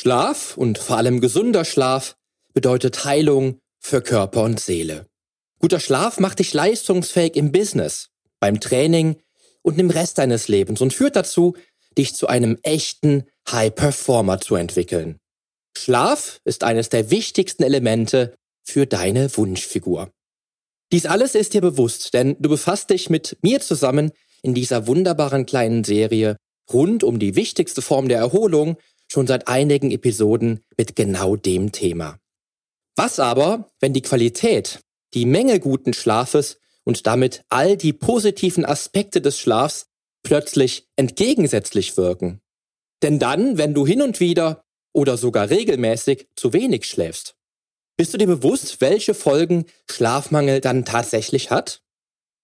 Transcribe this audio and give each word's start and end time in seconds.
Schlaf 0.00 0.56
und 0.56 0.78
vor 0.78 0.96
allem 0.96 1.20
gesunder 1.20 1.66
Schlaf 1.66 2.16
bedeutet 2.54 3.04
Heilung 3.04 3.60
für 3.80 4.00
Körper 4.00 4.44
und 4.44 4.58
Seele. 4.58 5.04
Guter 5.58 5.78
Schlaf 5.78 6.18
macht 6.18 6.38
dich 6.38 6.54
leistungsfähig 6.54 7.36
im 7.36 7.52
Business, 7.52 8.08
beim 8.38 8.60
Training 8.60 9.20
und 9.60 9.78
im 9.78 9.90
Rest 9.90 10.16
deines 10.16 10.48
Lebens 10.48 10.80
und 10.80 10.94
führt 10.94 11.16
dazu, 11.16 11.54
dich 11.98 12.14
zu 12.14 12.28
einem 12.28 12.56
echten 12.62 13.24
High 13.50 13.74
Performer 13.74 14.40
zu 14.40 14.54
entwickeln. 14.54 15.18
Schlaf 15.76 16.40
ist 16.44 16.64
eines 16.64 16.88
der 16.88 17.10
wichtigsten 17.10 17.62
Elemente 17.62 18.34
für 18.62 18.86
deine 18.86 19.36
Wunschfigur. 19.36 20.10
Dies 20.92 21.04
alles 21.04 21.34
ist 21.34 21.52
dir 21.52 21.60
bewusst, 21.60 22.14
denn 22.14 22.36
du 22.40 22.48
befasst 22.48 22.88
dich 22.88 23.10
mit 23.10 23.36
mir 23.42 23.60
zusammen 23.60 24.12
in 24.40 24.54
dieser 24.54 24.86
wunderbaren 24.86 25.44
kleinen 25.44 25.84
Serie 25.84 26.38
rund 26.72 27.04
um 27.04 27.18
die 27.18 27.36
wichtigste 27.36 27.82
Form 27.82 28.08
der 28.08 28.18
Erholung 28.18 28.78
schon 29.10 29.26
seit 29.26 29.48
einigen 29.48 29.90
Episoden 29.90 30.60
mit 30.76 30.96
genau 30.96 31.36
dem 31.36 31.72
Thema. 31.72 32.18
Was 32.96 33.18
aber, 33.18 33.70
wenn 33.80 33.92
die 33.92 34.02
Qualität, 34.02 34.80
die 35.14 35.26
Menge 35.26 35.58
guten 35.58 35.94
Schlafes 35.94 36.58
und 36.84 37.06
damit 37.06 37.42
all 37.48 37.76
die 37.76 37.92
positiven 37.92 38.64
Aspekte 38.64 39.20
des 39.20 39.38
Schlafs 39.38 39.86
plötzlich 40.22 40.86
entgegensätzlich 40.96 41.96
wirken? 41.96 42.40
Denn 43.02 43.18
dann, 43.18 43.58
wenn 43.58 43.74
du 43.74 43.86
hin 43.86 44.02
und 44.02 44.20
wieder 44.20 44.64
oder 44.92 45.16
sogar 45.16 45.50
regelmäßig 45.50 46.28
zu 46.36 46.52
wenig 46.52 46.84
schläfst. 46.84 47.34
Bist 47.96 48.14
du 48.14 48.18
dir 48.18 48.26
bewusst, 48.26 48.80
welche 48.80 49.14
Folgen 49.14 49.66
Schlafmangel 49.90 50.60
dann 50.60 50.84
tatsächlich 50.84 51.50
hat? 51.50 51.82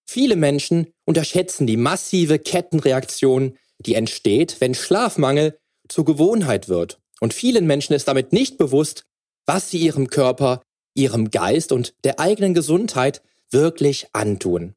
Viele 0.09 0.37
Menschen 0.37 0.93
unterschätzen 1.05 1.67
die 1.67 1.77
massive 1.77 2.39
Kettenreaktion, 2.39 3.57
die 3.79 3.95
entsteht, 3.95 4.61
wenn 4.61 4.75
Schlafmangel 4.75 5.59
zur 5.89 6.05
Gewohnheit 6.05 6.69
wird. 6.69 6.99
Und 7.21 7.35
vielen 7.35 7.67
Menschen 7.67 7.95
ist 7.95 8.09
damit 8.09 8.33
nicht 8.33 8.59
bewusst, 8.59 9.05
was 9.47 9.71
sie 9.71 9.79
ihrem 9.79 10.09
Körper, 10.09 10.63
ihrem 10.95 11.31
Geist 11.31 11.73
und 11.73 11.95
der 12.05 12.21
eigenen 12.21 12.55
Gesundheit 12.55 13.23
wirklich 13.51 14.09
antun. 14.13 14.75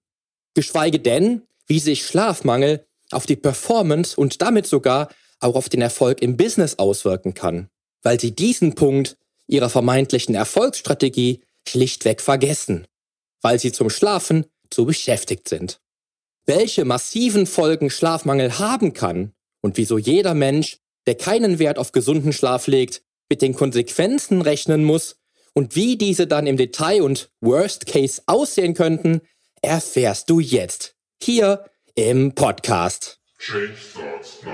Geschweige 0.54 1.00
denn, 1.00 1.44
wie 1.68 1.80
sich 1.80 2.06
Schlafmangel 2.06 2.86
auf 3.12 3.26
die 3.26 3.36
Performance 3.36 4.20
und 4.20 4.42
damit 4.42 4.68
sogar 4.68 5.10
auch 5.40 5.56
auf 5.56 5.70
den 5.70 5.82
Erfolg 5.82 6.22
im 6.22 6.38
Business 6.38 6.78
auswirken 6.80 7.34
kann, 7.34 7.70
weil 8.04 8.20
sie 8.20 8.36
diesen 8.36 8.76
Punkt 8.76 9.18
ihrer 9.48 9.70
vermeintlichen 9.70 10.36
Erfolgsstrategie 10.36 11.42
schlichtweg 11.68 12.22
vergessen, 12.22 12.88
weil 13.42 13.60
sie 13.60 13.72
zum 13.72 13.90
Schlafen 13.90 14.46
zu 14.70 14.86
beschäftigt 14.86 15.50
sind. 15.50 15.80
Welche 16.46 16.86
massiven 16.86 17.46
Folgen 17.46 17.90
Schlafmangel 17.90 18.60
haben 18.60 18.94
kann 18.94 19.34
und 19.62 19.78
wieso 19.78 19.98
jeder 19.98 20.34
Mensch, 20.34 20.78
der 21.10 21.16
keinen 21.16 21.58
Wert 21.58 21.80
auf 21.80 21.92
gesunden 21.92 22.34
Schlaf 22.34 22.68
legt, 22.68 23.02
mit 23.30 23.42
den 23.42 23.56
Konsequenzen 23.56 24.44
rechnen 24.44 24.84
muss 24.84 25.18
und 25.54 25.76
wie 25.76 25.98
diese 25.98 26.28
dann 26.28 26.46
im 26.46 26.56
Detail 26.56 27.02
und 27.02 27.32
Worst 27.42 27.88
Case 27.88 28.22
aussehen 28.28 28.76
erfährst 29.64 30.30
du 30.30 30.40
jetzt 30.40 30.94
hier 31.20 31.66
im 31.96 32.36
Podcast. 32.36 33.20
Change 33.40 33.76
starts 33.76 34.44
now. 34.44 34.54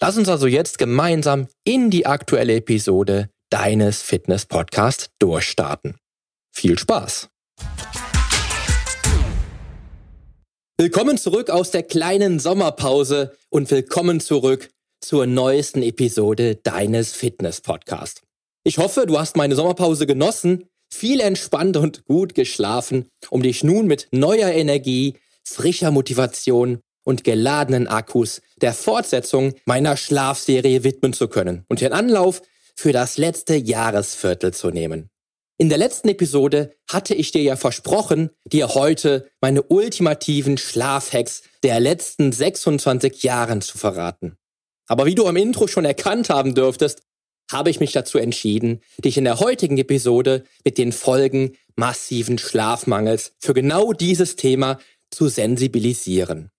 Lass 0.00 0.16
uns 0.16 0.28
also 0.28 0.46
jetzt 0.46 0.78
gemeinsam 0.78 1.48
in 1.64 1.90
die 1.90 2.06
aktuelle 2.06 2.54
Episode 2.54 3.30
deines 3.50 4.00
Fitness-Podcasts 4.00 5.10
durchstarten. 5.18 5.96
Viel 6.54 6.78
Spaß! 6.78 7.28
Willkommen 10.80 11.18
zurück 11.18 11.50
aus 11.50 11.72
der 11.72 11.82
kleinen 11.82 12.38
Sommerpause 12.38 13.36
und 13.50 13.68
willkommen 13.72 14.20
zurück 14.20 14.70
zur 15.00 15.26
neuesten 15.26 15.82
Episode 15.82 16.54
deines 16.54 17.12
Fitness-Podcasts. 17.14 18.22
Ich 18.62 18.78
hoffe, 18.78 19.04
du 19.04 19.18
hast 19.18 19.36
meine 19.36 19.56
Sommerpause 19.56 20.06
genossen, 20.06 20.68
viel 20.94 21.18
entspannt 21.18 21.76
und 21.76 22.04
gut 22.04 22.36
geschlafen, 22.36 23.08
um 23.30 23.42
dich 23.42 23.64
nun 23.64 23.88
mit 23.88 24.06
neuer 24.12 24.50
Energie, 24.50 25.18
frischer 25.42 25.90
Motivation 25.90 26.82
und 27.08 27.24
geladenen 27.24 27.88
Akkus 27.88 28.42
der 28.60 28.74
Fortsetzung 28.74 29.54
meiner 29.64 29.96
Schlafserie 29.96 30.84
widmen 30.84 31.14
zu 31.14 31.28
können 31.28 31.64
und 31.66 31.80
den 31.80 31.94
Anlauf 31.94 32.42
für 32.76 32.92
das 32.92 33.16
letzte 33.16 33.56
Jahresviertel 33.56 34.52
zu 34.52 34.68
nehmen. 34.68 35.08
In 35.56 35.70
der 35.70 35.78
letzten 35.78 36.10
Episode 36.10 36.76
hatte 36.86 37.14
ich 37.14 37.32
dir 37.32 37.42
ja 37.42 37.56
versprochen, 37.56 38.28
dir 38.44 38.74
heute 38.74 39.26
meine 39.40 39.62
ultimativen 39.62 40.58
Schlafhacks 40.58 41.44
der 41.62 41.80
letzten 41.80 42.30
26 42.30 43.22
Jahren 43.22 43.62
zu 43.62 43.78
verraten. 43.78 44.36
Aber 44.86 45.06
wie 45.06 45.14
du 45.14 45.26
am 45.26 45.36
Intro 45.36 45.66
schon 45.66 45.86
erkannt 45.86 46.28
haben 46.28 46.54
dürftest, 46.54 47.00
habe 47.50 47.70
ich 47.70 47.80
mich 47.80 47.92
dazu 47.92 48.18
entschieden, 48.18 48.82
dich 49.02 49.16
in 49.16 49.24
der 49.24 49.40
heutigen 49.40 49.78
Episode 49.78 50.44
mit 50.62 50.76
den 50.76 50.92
Folgen 50.92 51.56
massiven 51.74 52.36
Schlafmangels 52.36 53.32
für 53.38 53.54
genau 53.54 53.94
dieses 53.94 54.36
Thema 54.36 54.78
zu 55.10 55.28
sensibilisieren. 55.28 56.50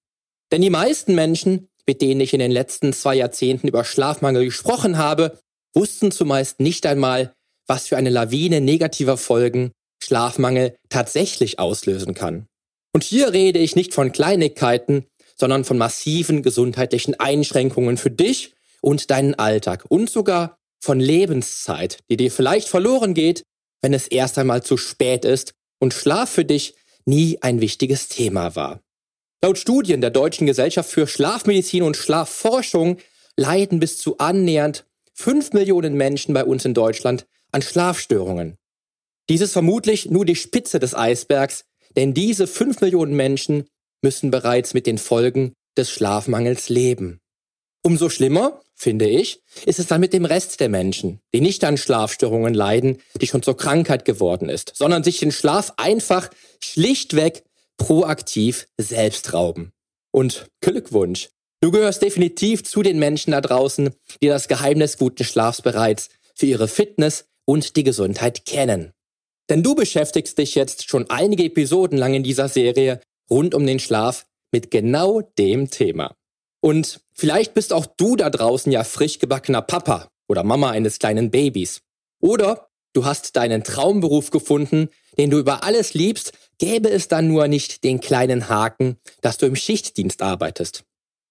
Denn 0.51 0.61
die 0.61 0.69
meisten 0.69 1.15
Menschen, 1.15 1.69
mit 1.85 2.01
denen 2.01 2.21
ich 2.21 2.33
in 2.33 2.39
den 2.39 2.51
letzten 2.51 2.93
zwei 2.93 3.15
Jahrzehnten 3.15 3.67
über 3.67 3.83
Schlafmangel 3.83 4.45
gesprochen 4.45 4.97
habe, 4.97 5.39
wussten 5.73 6.11
zumeist 6.11 6.59
nicht 6.59 6.85
einmal, 6.85 7.33
was 7.67 7.87
für 7.87 7.97
eine 7.97 8.09
Lawine 8.09 8.61
negativer 8.61 9.17
Folgen 9.17 9.71
Schlafmangel 10.03 10.75
tatsächlich 10.89 11.59
auslösen 11.59 12.13
kann. 12.13 12.47
Und 12.93 13.03
hier 13.03 13.33
rede 13.33 13.59
ich 13.59 13.75
nicht 13.75 13.93
von 13.93 14.11
Kleinigkeiten, 14.11 15.05
sondern 15.35 15.63
von 15.63 15.77
massiven 15.77 16.41
gesundheitlichen 16.41 17.19
Einschränkungen 17.19 17.97
für 17.97 18.11
dich 18.11 18.53
und 18.81 19.11
deinen 19.11 19.35
Alltag 19.35 19.85
und 19.89 20.09
sogar 20.09 20.57
von 20.81 20.99
Lebenszeit, 20.99 21.99
die 22.09 22.17
dir 22.17 22.31
vielleicht 22.31 22.67
verloren 22.67 23.13
geht, 23.13 23.43
wenn 23.81 23.93
es 23.93 24.07
erst 24.07 24.37
einmal 24.37 24.63
zu 24.63 24.77
spät 24.77 25.25
ist 25.25 25.53
und 25.79 25.93
Schlaf 25.93 26.29
für 26.29 26.45
dich 26.45 26.75
nie 27.05 27.37
ein 27.41 27.61
wichtiges 27.61 28.07
Thema 28.07 28.55
war. 28.55 28.81
Laut 29.41 29.57
Studien 29.57 30.01
der 30.01 30.09
Deutschen 30.09 30.47
Gesellschaft 30.47 30.89
für 30.89 31.07
Schlafmedizin 31.07 31.83
und 31.83 31.95
Schlafforschung 31.95 32.97
leiden 33.37 33.79
bis 33.79 33.97
zu 33.97 34.17
annähernd 34.17 34.85
5 35.13 35.53
Millionen 35.53 35.93
Menschen 35.93 36.33
bei 36.33 36.43
uns 36.43 36.65
in 36.65 36.73
Deutschland 36.73 37.25
an 37.53 37.61
Schlafstörungen. 37.61 38.57
Dies 39.29 39.39
ist 39.39 39.53
vermutlich 39.53 40.09
nur 40.09 40.25
die 40.25 40.35
Spitze 40.35 40.79
des 40.79 40.93
Eisbergs, 40.93 41.63
denn 41.95 42.13
diese 42.13 42.47
5 42.47 42.81
Millionen 42.81 43.15
Menschen 43.15 43.63
müssen 44.01 44.29
bereits 44.29 44.73
mit 44.73 44.85
den 44.85 44.97
Folgen 44.97 45.53
des 45.77 45.89
Schlafmangels 45.89 46.67
leben. 46.67 47.21
Umso 47.81 48.09
schlimmer, 48.09 48.61
finde 48.75 49.07
ich, 49.07 49.41
ist 49.65 49.79
es 49.79 49.87
dann 49.87 50.01
mit 50.01 50.11
dem 50.11 50.25
Rest 50.25 50.59
der 50.59 50.67
Menschen, 50.67 51.21
die 51.33 51.39
nicht 51.39 51.63
an 51.63 51.77
Schlafstörungen 51.77 52.53
leiden, 52.53 52.97
die 53.21 53.27
schon 53.27 53.41
zur 53.41 53.55
Krankheit 53.55 54.03
geworden 54.03 54.49
ist, 54.49 54.73
sondern 54.75 55.05
sich 55.05 55.19
den 55.19 55.31
Schlaf 55.31 55.73
einfach 55.77 56.29
schlichtweg 56.59 57.43
proaktiv 57.79 58.67
selbst 58.77 59.33
rauben. 59.33 59.71
Und 60.11 60.47
Glückwunsch. 60.61 61.29
Du 61.61 61.71
gehörst 61.71 62.03
definitiv 62.03 62.63
zu 62.63 62.83
den 62.83 62.99
Menschen 62.99 63.31
da 63.31 63.41
draußen, 63.41 63.89
die 64.21 64.27
das 64.27 64.47
Geheimnis 64.47 64.97
guten 64.97 65.23
Schlafs 65.23 65.63
bereits 65.63 66.09
für 66.35 66.45
ihre 66.45 66.67
Fitness 66.67 67.25
und 67.45 67.75
die 67.75 67.83
Gesundheit 67.83 68.45
kennen. 68.45 68.93
Denn 69.49 69.63
du 69.63 69.73
beschäftigst 69.73 70.37
dich 70.37 70.53
jetzt 70.55 70.87
schon 70.87 71.09
einige 71.09 71.43
Episoden 71.43 71.97
lang 71.97 72.13
in 72.13 72.23
dieser 72.23 72.47
Serie 72.47 73.01
rund 73.29 73.55
um 73.55 73.65
den 73.65 73.79
Schlaf 73.79 74.25
mit 74.51 74.71
genau 74.71 75.21
dem 75.21 75.69
Thema. 75.69 76.15
Und 76.61 77.01
vielleicht 77.13 77.53
bist 77.53 77.73
auch 77.73 77.85
du 77.85 78.15
da 78.15 78.29
draußen 78.29 78.71
ja 78.71 78.83
frisch 78.83 79.19
gebackener 79.19 79.61
Papa 79.61 80.09
oder 80.27 80.43
Mama 80.43 80.69
eines 80.69 80.99
kleinen 80.99 81.31
Babys. 81.31 81.81
Oder 82.21 82.69
du 82.93 83.05
hast 83.05 83.35
deinen 83.35 83.63
Traumberuf 83.63 84.29
gefunden, 84.29 84.89
den 85.17 85.29
du 85.29 85.39
über 85.39 85.63
alles 85.63 85.93
liebst, 85.93 86.33
gäbe 86.59 86.89
es 86.89 87.07
dann 87.07 87.27
nur 87.27 87.47
nicht 87.47 87.83
den 87.83 87.99
kleinen 87.99 88.49
Haken, 88.49 88.97
dass 89.21 89.37
du 89.37 89.47
im 89.47 89.55
Schichtdienst 89.55 90.21
arbeitest. 90.21 90.83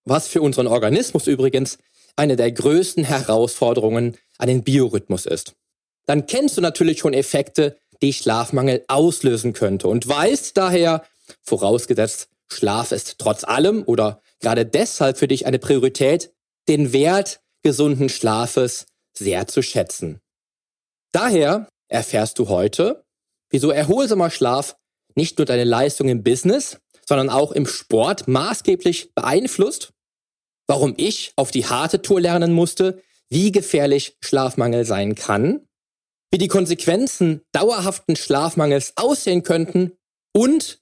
Was 0.05 0.27
für 0.27 0.43
unseren 0.43 0.67
Organismus 0.67 1.27
übrigens 1.27 1.79
eine 2.17 2.35
der 2.35 2.51
größten 2.51 3.05
Herausforderungen 3.05 4.17
an 4.39 4.49
den 4.49 4.65
Biorhythmus 4.65 5.27
ist. 5.27 5.55
Dann 6.07 6.27
kennst 6.27 6.57
du 6.57 6.61
natürlich 6.61 6.99
schon 6.99 7.13
Effekte, 7.13 7.79
die 8.03 8.13
Schlafmangel 8.13 8.85
auslösen 8.89 9.53
könnte 9.53 9.89
und 9.89 10.09
weißt 10.09 10.57
daher, 10.57 11.05
vorausgesetzt, 11.43 12.29
Schlaf 12.51 12.93
ist 12.93 13.19
trotz 13.19 13.45
allem 13.45 13.83
oder 13.85 14.23
gerade 14.41 14.65
deshalb 14.65 15.19
für 15.19 15.29
dich 15.29 15.47
eine 15.47 15.59
Priorität, 15.59 16.33
den 16.67 16.93
Wert 16.93 17.41
gesunden 17.63 18.09
Schlafes 18.09 18.87
sehr 19.13 19.47
zu 19.47 19.63
schätzen. 19.63 20.21
Daher 21.13 21.69
erfährst 21.89 22.39
du 22.39 22.49
heute, 22.49 23.05
wieso 23.51 23.71
erholsamer 23.71 24.31
Schlaf 24.31 24.77
nicht 25.19 25.37
nur 25.37 25.45
deine 25.45 25.65
Leistung 25.65 26.09
im 26.09 26.23
Business, 26.23 26.79
sondern 27.07 27.29
auch 27.29 27.53
im 27.53 27.67
Sport 27.67 28.29
maßgeblich 28.29 29.15
beeinflusst, 29.15 29.93
warum 30.67 30.95
ich 30.97 31.33
auf 31.37 31.51
die 31.51 31.67
harte 31.67 32.01
Tour 32.01 32.21
lernen 32.21 32.53
musste, 32.53 33.03
wie 33.29 33.51
gefährlich 33.51 34.17
Schlafmangel 34.21 34.85
sein 34.85 35.17
kann, 35.17 35.67
wie 36.31 36.39
die 36.39 36.49
Konsequenzen 36.49 37.43
dauerhaften 37.53 38.17
Schlafmangels 38.17 38.93
aussehen 38.97 39.43
könnten 39.43 39.93
und 40.33 40.81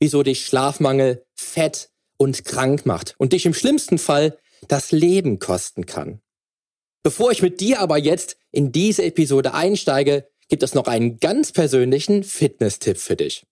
wieso 0.00 0.22
dich 0.22 0.44
Schlafmangel 0.44 1.24
fett 1.34 1.90
und 2.18 2.44
krank 2.44 2.84
macht 2.84 3.14
und 3.18 3.32
dich 3.32 3.46
im 3.46 3.54
schlimmsten 3.54 3.98
Fall 3.98 4.38
das 4.68 4.92
Leben 4.92 5.38
kosten 5.38 5.86
kann. 5.86 6.20
Bevor 7.02 7.30
ich 7.30 7.42
mit 7.42 7.60
dir 7.60 7.80
aber 7.80 7.96
jetzt 7.96 8.36
in 8.50 8.70
diese 8.70 9.04
Episode 9.04 9.54
einsteige, 9.54 10.28
gibt 10.48 10.62
es 10.62 10.74
noch 10.74 10.88
einen 10.88 11.20
ganz 11.20 11.52
persönlichen 11.52 12.24
Fitness-Tipp 12.24 12.98
für 12.98 13.16
dich. 13.16 13.46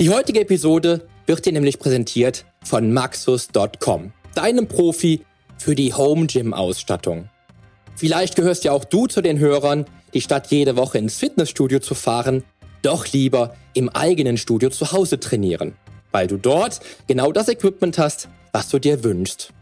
Die 0.00 0.10
heutige 0.10 0.40
Episode 0.40 1.06
wird 1.26 1.46
dir 1.46 1.52
nämlich 1.52 1.78
präsentiert 1.78 2.44
von 2.64 2.92
Maxus.com, 2.92 4.12
deinem 4.34 4.66
Profi 4.66 5.20
für 5.56 5.76
die 5.76 5.94
Home 5.94 6.26
Gym 6.26 6.52
Ausstattung. 6.52 7.28
Vielleicht 7.94 8.34
gehörst 8.34 8.64
ja 8.64 8.72
auch 8.72 8.84
du 8.84 9.06
zu 9.06 9.22
den 9.22 9.38
Hörern, 9.38 9.86
die 10.12 10.20
statt 10.20 10.48
jede 10.48 10.74
Woche 10.74 10.98
ins 10.98 11.16
Fitnessstudio 11.18 11.78
zu 11.78 11.94
fahren, 11.94 12.42
doch 12.82 13.06
lieber 13.12 13.54
im 13.72 13.88
eigenen 13.88 14.36
Studio 14.36 14.68
zu 14.70 14.90
Hause 14.90 15.20
trainieren, 15.20 15.74
weil 16.10 16.26
du 16.26 16.38
dort 16.38 16.80
genau 17.06 17.30
das 17.30 17.48
Equipment 17.48 17.96
hast, 17.96 18.28
was 18.50 18.68
du 18.70 18.80
dir 18.80 19.04
wünschst. 19.04 19.52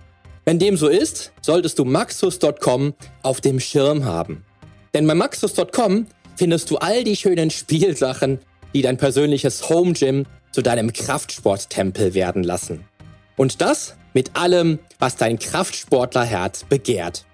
Wenn 0.46 0.58
dem 0.58 0.78
so 0.78 0.88
ist, 0.88 1.32
solltest 1.42 1.78
du 1.78 1.84
maxus.com 1.84 2.94
auf 3.22 3.42
dem 3.42 3.60
Schirm 3.60 4.06
haben. 4.06 4.46
Denn 4.94 5.06
bei 5.06 5.14
maxus.com 5.14 6.06
findest 6.36 6.70
du 6.70 6.78
all 6.78 7.04
die 7.04 7.16
schönen 7.16 7.50
Spielsachen, 7.50 8.38
die 8.74 8.82
dein 8.82 8.96
persönliches 8.96 9.68
Home 9.68 9.92
Gym 9.92 10.26
zu 10.50 10.62
deinem 10.62 10.92
Kraftsporttempel 10.92 12.14
werden 12.14 12.42
lassen. 12.42 12.84
Und 13.36 13.60
das 13.60 13.96
mit 14.14 14.36
allem, 14.36 14.78
was 14.98 15.16
dein 15.16 15.38
Kraftsportlerherz 15.38 16.64
begehrt. 16.64 17.24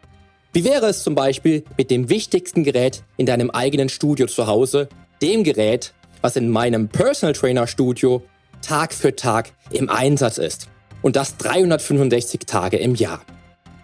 Wie 0.52 0.64
wäre 0.64 0.87
es 0.87 1.02
zum 1.02 1.14
Beispiel 1.14 1.64
mit 1.76 1.90
dem 1.90 2.08
wichtigsten 2.08 2.64
Gerät 2.64 3.02
in 3.17 3.26
deinem 3.26 3.50
eigenen 3.50 3.88
Studio 3.88 4.26
zu 4.26 4.46
Hause, 4.46 4.88
dem 5.20 5.44
Gerät, 5.44 5.93
was 6.23 6.37
in 6.37 6.49
meinem 6.49 6.88
Personal 6.88 7.35
Trainer 7.35 7.67
Studio 7.67 8.23
Tag 8.62 8.93
für 8.93 9.14
Tag 9.14 9.52
im 9.70 9.88
Einsatz 9.88 10.38
ist. 10.38 10.69
Und 11.02 11.17
das 11.17 11.37
365 11.37 12.40
Tage 12.46 12.76
im 12.76 12.94
Jahr. 12.94 13.20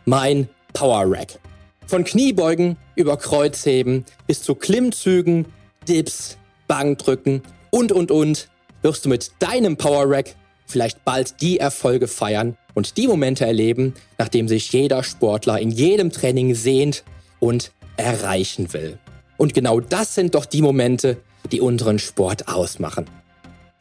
Mein 0.05 0.49
Power 0.73 1.05
Rack. 1.07 1.39
Von 1.87 2.05
Kniebeugen 2.05 2.77
über 2.97 3.17
Kreuzheben 3.17 4.05
bis 4.27 4.43
zu 4.43 4.55
Klimmzügen, 4.55 5.47
Dips, 5.87 6.39
Bankdrücken 6.67 7.43
und 7.71 7.93
und 7.93 8.11
und 8.11 8.49
wirst 8.83 9.05
du 9.05 9.09
mit 9.09 9.33
deinem 9.39 9.77
Power 9.77 10.09
Rack 10.09 10.35
vielleicht 10.67 11.05
bald 11.05 11.41
die 11.41 11.59
Erfolge 11.59 12.09
feiern 12.09 12.57
und 12.75 12.97
die 12.97 13.07
Momente 13.07 13.47
erleben, 13.47 13.95
nachdem 14.19 14.49
sich 14.49 14.73
jeder 14.73 15.03
Sportler 15.03 15.59
in 15.61 15.71
jedem 15.71 16.11
Training 16.11 16.55
sehnt 16.55 17.05
und 17.41 17.73
erreichen 17.97 18.73
will. 18.73 18.99
Und 19.37 19.55
genau 19.55 19.81
das 19.81 20.15
sind 20.15 20.35
doch 20.35 20.47
die 20.47 20.63
Momente, 20.63 21.19
die 21.51 21.61
unseren 21.61 21.99
Sport 21.99 22.49
ausmachen. 22.49 23.07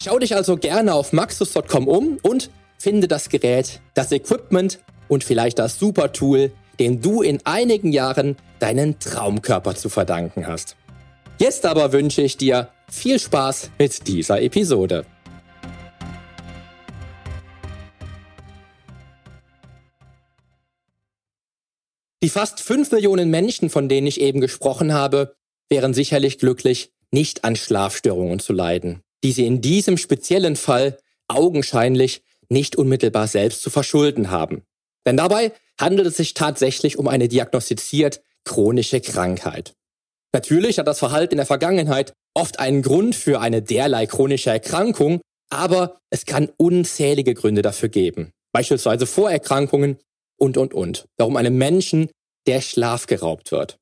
Schau 0.03 0.19
dich 0.19 0.35
also 0.35 0.57
gerne 0.57 0.93
auf 0.93 1.13
maxus.com 1.13 1.87
um 1.87 2.17
und 2.21 2.49
finde 2.77 3.07
das 3.07 3.29
Gerät, 3.29 3.79
das 3.93 4.11
Equipment 4.11 4.79
und 5.07 5.23
vielleicht 5.23 5.59
das 5.59 5.79
super 5.79 6.11
Tool, 6.11 6.51
dem 6.79 7.01
du 7.01 7.21
in 7.21 7.39
einigen 7.45 7.91
Jahren 7.91 8.35
deinen 8.59 8.99
Traumkörper 8.99 9.75
zu 9.75 9.89
verdanken 9.89 10.47
hast. 10.47 10.75
Jetzt 11.39 11.65
aber 11.65 11.91
wünsche 11.91 12.21
ich 12.21 12.37
dir 12.37 12.69
viel 12.89 13.19
Spaß 13.19 13.71
mit 13.79 14.07
dieser 14.07 14.41
Episode. 14.41 15.05
Die 22.21 22.29
fast 22.29 22.61
5 22.61 22.91
Millionen 22.91 23.29
Menschen, 23.29 23.69
von 23.69 23.89
denen 23.89 24.07
ich 24.07 24.21
eben 24.21 24.39
gesprochen 24.39 24.93
habe, 24.93 25.35
wären 25.69 25.93
sicherlich 25.93 26.37
glücklich, 26.37 26.93
nicht 27.11 27.43
an 27.43 27.55
Schlafstörungen 27.55 28.39
zu 28.39 28.53
leiden, 28.53 29.01
die 29.23 29.33
sie 29.33 29.45
in 29.45 29.61
diesem 29.61 29.97
speziellen 29.97 30.55
Fall 30.55 30.97
augenscheinlich 31.27 32.23
nicht 32.47 32.75
unmittelbar 32.75 33.27
selbst 33.27 33.61
zu 33.61 33.69
verschulden 33.69 34.31
haben. 34.31 34.63
Denn 35.05 35.17
dabei 35.17 35.51
handelt 35.79 36.07
es 36.07 36.17
sich 36.17 36.33
tatsächlich 36.33 36.97
um 36.97 37.07
eine 37.07 37.27
diagnostiziert 37.27 38.21
chronische 38.45 39.01
Krankheit. 39.01 39.75
Natürlich 40.33 40.79
hat 40.79 40.87
das 40.87 40.99
Verhalten 40.99 41.33
in 41.33 41.37
der 41.37 41.45
Vergangenheit 41.45 42.13
oft 42.33 42.59
einen 42.59 42.81
Grund 42.81 43.15
für 43.15 43.39
eine 43.39 43.61
derlei 43.61 44.07
chronische 44.07 44.49
Erkrankung, 44.49 45.21
aber 45.49 45.99
es 46.09 46.25
kann 46.25 46.51
unzählige 46.57 47.35
Gründe 47.35 47.61
dafür 47.61 47.89
geben. 47.89 48.31
Beispielsweise 48.51 49.05
Vorerkrankungen 49.05 49.99
und, 50.39 50.57
und, 50.57 50.73
und. 50.73 51.05
Warum 51.17 51.35
einem 51.35 51.57
Menschen 51.57 52.09
der 52.47 52.61
Schlaf 52.61 53.05
geraubt 53.05 53.51
wird. 53.51 53.77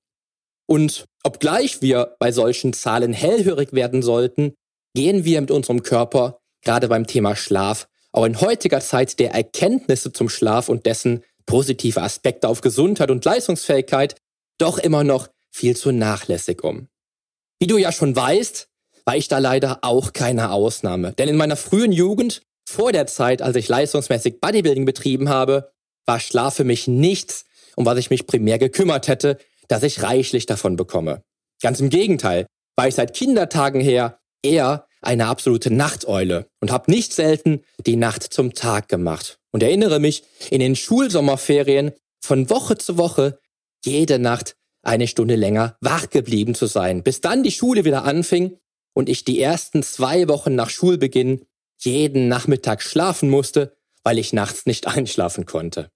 Und 0.67 1.05
obgleich 1.23 1.81
wir 1.81 2.15
bei 2.19 2.31
solchen 2.31 2.73
Zahlen 2.73 3.13
hellhörig 3.13 3.73
werden 3.73 4.01
sollten, 4.01 4.53
gehen 4.93 5.25
wir 5.25 5.39
mit 5.41 5.51
unserem 5.51 5.83
Körper 5.83 6.39
gerade 6.63 6.87
beim 6.87 7.07
Thema 7.07 7.35
Schlaf 7.35 7.87
auch 8.11 8.25
in 8.25 8.41
heutiger 8.41 8.81
Zeit 8.81 9.19
der 9.19 9.33
Erkenntnisse 9.33 10.11
zum 10.11 10.29
Schlaf 10.29 10.69
und 10.69 10.85
dessen 10.85 11.23
positive 11.45 12.01
Aspekte 12.01 12.47
auf 12.47 12.61
Gesundheit 12.61 13.09
und 13.09 13.23
Leistungsfähigkeit 13.23 14.15
doch 14.57 14.77
immer 14.77 15.03
noch 15.03 15.29
viel 15.51 15.75
zu 15.75 15.91
nachlässig 15.91 16.63
um. 16.63 16.87
Wie 17.59 17.67
du 17.67 17.77
ja 17.77 17.91
schon 17.91 18.15
weißt, 18.15 18.69
war 19.05 19.15
ich 19.15 19.27
da 19.27 19.37
leider 19.37 19.79
auch 19.83 20.13
keine 20.13 20.51
Ausnahme. 20.51 21.13
Denn 21.13 21.29
in 21.29 21.37
meiner 21.37 21.55
frühen 21.55 21.91
Jugend, 21.91 22.41
vor 22.67 22.91
der 22.91 23.07
Zeit, 23.07 23.41
als 23.41 23.55
ich 23.55 23.67
leistungsmäßig 23.67 24.39
Bodybuilding 24.39 24.85
betrieben 24.85 25.29
habe, 25.29 25.71
war 26.05 26.19
Schlaf 26.19 26.55
für 26.55 26.63
mich 26.63 26.87
nichts, 26.87 27.45
um 27.75 27.85
was 27.85 27.97
ich 27.97 28.09
mich 28.09 28.27
primär 28.27 28.57
gekümmert 28.57 29.07
hätte, 29.07 29.37
dass 29.67 29.83
ich 29.83 30.03
reichlich 30.03 30.45
davon 30.45 30.75
bekomme. 30.75 31.21
Ganz 31.61 31.79
im 31.79 31.89
Gegenteil, 31.89 32.47
war 32.75 32.87
ich 32.87 32.95
seit 32.95 33.13
Kindertagen 33.13 33.81
her 33.81 34.19
eher 34.41 34.87
eine 35.01 35.27
absolute 35.27 35.71
Nachteule 35.71 36.47
und 36.59 36.71
habe 36.71 36.91
nicht 36.91 37.13
selten 37.13 37.63
die 37.85 37.95
Nacht 37.95 38.23
zum 38.23 38.53
Tag 38.53 38.87
gemacht 38.87 39.39
und 39.51 39.63
erinnere 39.63 39.99
mich 39.99 40.23
in 40.49 40.59
den 40.59 40.75
Schulsommerferien 40.75 41.91
von 42.19 42.49
Woche 42.49 42.77
zu 42.77 42.97
Woche 42.97 43.39
jede 43.83 44.19
Nacht 44.19 44.55
eine 44.83 45.07
Stunde 45.07 45.35
länger 45.35 45.77
wach 45.81 46.09
geblieben 46.09 46.55
zu 46.55 46.65
sein, 46.65 47.03
bis 47.03 47.21
dann 47.21 47.43
die 47.43 47.51
Schule 47.51 47.85
wieder 47.85 48.03
anfing 48.03 48.57
und 48.93 49.09
ich 49.09 49.23
die 49.23 49.39
ersten 49.39 49.83
zwei 49.83 50.27
Wochen 50.27 50.55
nach 50.55 50.69
Schulbeginn 50.69 51.45
jeden 51.79 52.27
Nachmittag 52.27 52.81
schlafen 52.81 53.29
musste, 53.29 53.75
weil 54.03 54.17
ich 54.17 54.33
nachts 54.33 54.65
nicht 54.65 54.87
einschlafen 54.95 55.45
konnte. 55.45 55.91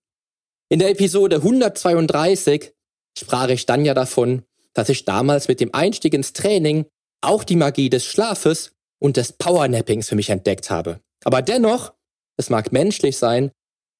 In 0.69 0.79
der 0.79 0.89
Episode 0.89 1.37
132 1.37 2.73
sprach 3.17 3.49
ich 3.49 3.65
dann 3.65 3.85
ja 3.85 3.93
davon, 3.93 4.43
dass 4.73 4.89
ich 4.89 5.05
damals 5.05 5.47
mit 5.47 5.59
dem 5.59 5.73
Einstieg 5.73 6.13
ins 6.13 6.33
Training 6.33 6.85
auch 7.21 7.43
die 7.43 7.55
Magie 7.55 7.89
des 7.89 8.05
Schlafes 8.05 8.71
und 8.99 9.17
des 9.17 9.33
Powernappings 9.33 10.09
für 10.09 10.15
mich 10.15 10.29
entdeckt 10.29 10.69
habe. 10.69 10.99
Aber 11.23 11.41
dennoch, 11.41 11.93
es 12.37 12.49
mag 12.49 12.71
menschlich 12.71 13.17
sein, 13.17 13.51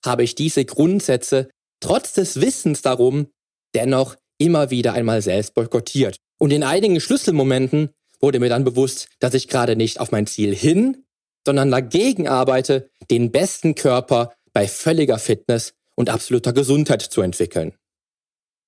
habe 0.05 0.23
ich 0.23 0.35
diese 0.35 0.65
Grundsätze 0.65 1.49
trotz 1.79 2.13
des 2.13 2.41
Wissens 2.41 2.81
darum 2.81 3.27
dennoch 3.73 4.15
immer 4.37 4.69
wieder 4.69 4.93
einmal 4.93 5.21
selbst 5.21 5.53
boykottiert. 5.53 6.17
Und 6.37 6.51
in 6.51 6.63
einigen 6.63 6.99
Schlüsselmomenten 6.99 7.89
wurde 8.19 8.39
mir 8.39 8.49
dann 8.49 8.63
bewusst, 8.63 9.07
dass 9.19 9.33
ich 9.33 9.47
gerade 9.47 9.75
nicht 9.75 9.99
auf 9.99 10.11
mein 10.11 10.27
Ziel 10.27 10.53
hin, 10.55 11.05
sondern 11.45 11.71
dagegen 11.71 12.27
arbeite, 12.27 12.89
den 13.11 13.31
besten 13.31 13.75
Körper 13.75 14.33
bei 14.53 14.67
völliger 14.67 15.19
Fitness 15.19 15.73
und 15.95 16.09
absoluter 16.09 16.53
Gesundheit 16.53 17.01
zu 17.01 17.21
entwickeln. 17.21 17.73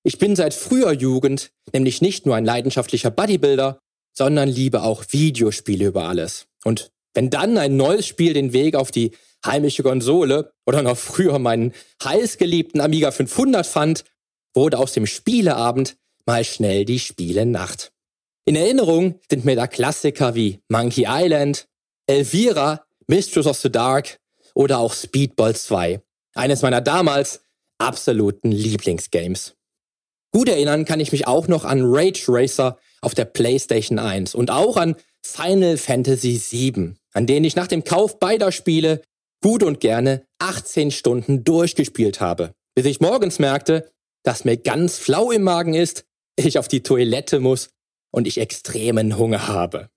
Ich 0.04 0.18
bin 0.18 0.36
seit 0.36 0.54
früher 0.54 0.92
Jugend 0.92 1.50
nämlich 1.72 2.00
nicht 2.00 2.24
nur 2.24 2.36
ein 2.36 2.44
leidenschaftlicher 2.44 3.10
Bodybuilder, 3.10 3.80
sondern 4.16 4.48
liebe 4.48 4.82
auch 4.82 5.04
Videospiele 5.10 5.86
über 5.86 6.08
alles. 6.08 6.46
Und 6.64 6.90
wenn 7.14 7.30
dann 7.30 7.58
ein 7.58 7.76
neues 7.76 8.06
Spiel 8.06 8.32
den 8.32 8.52
Weg 8.52 8.74
auf 8.74 8.90
die 8.90 9.12
heimische 9.44 9.82
Konsole 9.82 10.52
oder 10.66 10.82
noch 10.82 10.96
früher 10.96 11.38
meinen 11.38 11.72
heißgeliebten 12.02 12.80
Amiga 12.80 13.10
500 13.10 13.66
fand, 13.66 14.04
wurde 14.54 14.78
aus 14.78 14.92
dem 14.92 15.06
Spieleabend 15.06 15.96
mal 16.26 16.44
schnell 16.44 16.84
die 16.84 16.98
Spiele-Nacht. 16.98 17.92
In 18.44 18.56
Erinnerung 18.56 19.20
sind 19.30 19.44
mir 19.44 19.56
da 19.56 19.66
Klassiker 19.66 20.34
wie 20.34 20.60
Monkey 20.68 21.06
Island, 21.08 21.68
Elvira, 22.06 22.84
Mistress 23.06 23.46
of 23.46 23.58
the 23.58 23.70
Dark 23.70 24.18
oder 24.54 24.78
auch 24.78 24.94
Speedball 24.94 25.54
2, 25.54 26.00
Eines 26.34 26.62
meiner 26.62 26.80
damals 26.80 27.42
absoluten 27.78 28.52
Lieblingsgames. 28.52 29.54
Gut 30.30 30.48
erinnern 30.48 30.84
kann 30.84 31.00
ich 31.00 31.12
mich 31.12 31.26
auch 31.26 31.48
noch 31.48 31.64
an 31.64 31.80
Rage 31.82 32.26
Racer 32.28 32.78
auf 33.00 33.14
der 33.14 33.24
PlayStation 33.24 33.98
1 33.98 34.34
und 34.34 34.50
auch 34.50 34.76
an 34.76 34.96
Final 35.22 35.76
Fantasy 35.76 36.40
VII, 36.50 36.94
an 37.12 37.26
denen 37.26 37.44
ich 37.44 37.56
nach 37.56 37.66
dem 37.66 37.84
Kauf 37.84 38.18
beider 38.18 38.52
Spiele 38.52 39.02
gut 39.42 39.62
und 39.62 39.80
gerne 39.80 40.26
18 40.38 40.90
Stunden 40.90 41.44
durchgespielt 41.44 42.20
habe, 42.20 42.52
bis 42.74 42.86
ich 42.86 43.00
morgens 43.00 43.38
merkte, 43.38 43.90
dass 44.22 44.44
mir 44.44 44.56
ganz 44.56 44.98
flau 44.98 45.30
im 45.30 45.42
Magen 45.42 45.74
ist, 45.74 46.04
ich 46.36 46.58
auf 46.58 46.68
die 46.68 46.82
Toilette 46.82 47.40
muss 47.40 47.70
und 48.10 48.26
ich 48.26 48.38
extremen 48.38 49.18
Hunger 49.18 49.48
habe. 49.48 49.90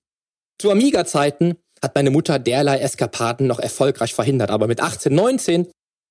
Zu 0.60 0.72
Amiga-Zeiten 0.72 1.56
hat 1.82 1.96
meine 1.96 2.12
Mutter 2.12 2.40
derlei 2.40 2.80
Eskapaden 2.80 3.48
noch 3.48 3.60
erfolgreich 3.60 4.14
verhindert, 4.14 4.52
aber 4.52 4.68
mit 4.68 4.82
18, 4.82 5.14
19 5.14 5.68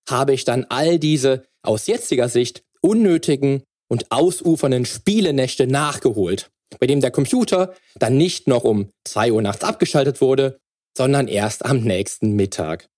habe 0.09 0.35
ich 0.35 0.45
dann 0.45 0.67
all 0.69 0.99
diese 0.99 1.45
aus 1.63 1.87
jetziger 1.87 2.29
Sicht 2.29 2.65
unnötigen 2.81 3.63
und 3.89 4.11
ausufernden 4.11 4.87
Spielenächte 4.87 5.67
nachgeholt, 5.67 6.51
bei 6.79 6.87
dem 6.87 7.01
der 7.01 7.11
Computer 7.11 7.75
dann 7.97 8.17
nicht 8.17 8.49
noch 8.49 8.65
um 8.65 8.91
2 9.05 9.33
Uhr 9.33 9.43
nachts 9.43 9.65
abgeschaltet 9.65 10.21
wurde, 10.21 10.59
sondern 10.97 11.29
erst 11.29 11.65
am 11.65 11.81
nächsten 11.81 12.33
Mittag. 12.33 12.89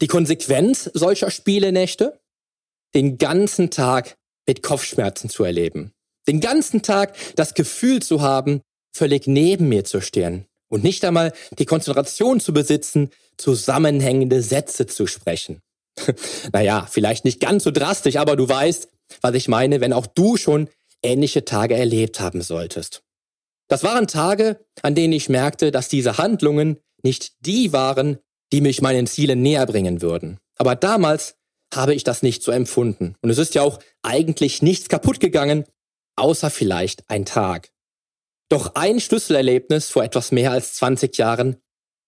Die 0.00 0.06
Konsequenz 0.06 0.90
solcher 0.94 1.30
Spielenächte? 1.30 2.20
Den 2.94 3.18
ganzen 3.18 3.70
Tag 3.70 4.16
mit 4.46 4.62
Kopfschmerzen 4.62 5.30
zu 5.30 5.44
erleben. 5.44 5.92
Den 6.26 6.40
ganzen 6.40 6.82
Tag 6.82 7.14
das 7.36 7.54
Gefühl 7.54 8.02
zu 8.02 8.20
haben, 8.20 8.60
völlig 8.94 9.26
neben 9.26 9.68
mir 9.68 9.84
zu 9.84 10.00
stehen 10.00 10.46
und 10.68 10.84
nicht 10.84 11.04
einmal 11.04 11.32
die 11.58 11.66
Konzentration 11.66 12.40
zu 12.40 12.52
besitzen, 12.52 13.10
zusammenhängende 13.36 14.42
Sätze 14.42 14.86
zu 14.86 15.06
sprechen. 15.06 15.60
naja, 16.52 16.86
vielleicht 16.90 17.24
nicht 17.24 17.40
ganz 17.40 17.64
so 17.64 17.70
drastisch, 17.70 18.16
aber 18.16 18.36
du 18.36 18.48
weißt, 18.48 18.88
was 19.20 19.34
ich 19.34 19.48
meine, 19.48 19.80
wenn 19.80 19.92
auch 19.92 20.06
du 20.06 20.36
schon 20.36 20.68
ähnliche 21.02 21.44
Tage 21.44 21.76
erlebt 21.76 22.20
haben 22.20 22.42
solltest. 22.42 23.02
Das 23.68 23.82
waren 23.82 24.06
Tage, 24.06 24.64
an 24.82 24.94
denen 24.94 25.12
ich 25.12 25.28
merkte, 25.28 25.70
dass 25.70 25.88
diese 25.88 26.18
Handlungen 26.18 26.78
nicht 27.02 27.32
die 27.40 27.72
waren, 27.72 28.18
die 28.52 28.60
mich 28.60 28.82
meinen 28.82 29.06
Zielen 29.06 29.42
näher 29.42 29.66
bringen 29.66 30.02
würden. 30.02 30.38
Aber 30.56 30.76
damals 30.76 31.34
habe 31.72 31.94
ich 31.94 32.04
das 32.04 32.22
nicht 32.22 32.42
so 32.42 32.52
empfunden. 32.52 33.16
Und 33.22 33.30
es 33.30 33.38
ist 33.38 33.54
ja 33.54 33.62
auch 33.62 33.78
eigentlich 34.02 34.62
nichts 34.62 34.88
kaputt 34.88 35.20
gegangen, 35.20 35.64
außer 36.16 36.50
vielleicht 36.50 37.08
ein 37.08 37.24
Tag. 37.24 37.70
Doch 38.48 38.74
ein 38.74 39.00
Schlüsselerlebnis 39.00 39.88
vor 39.88 40.04
etwas 40.04 40.30
mehr 40.30 40.52
als 40.52 40.74
20 40.74 41.16
Jahren 41.16 41.56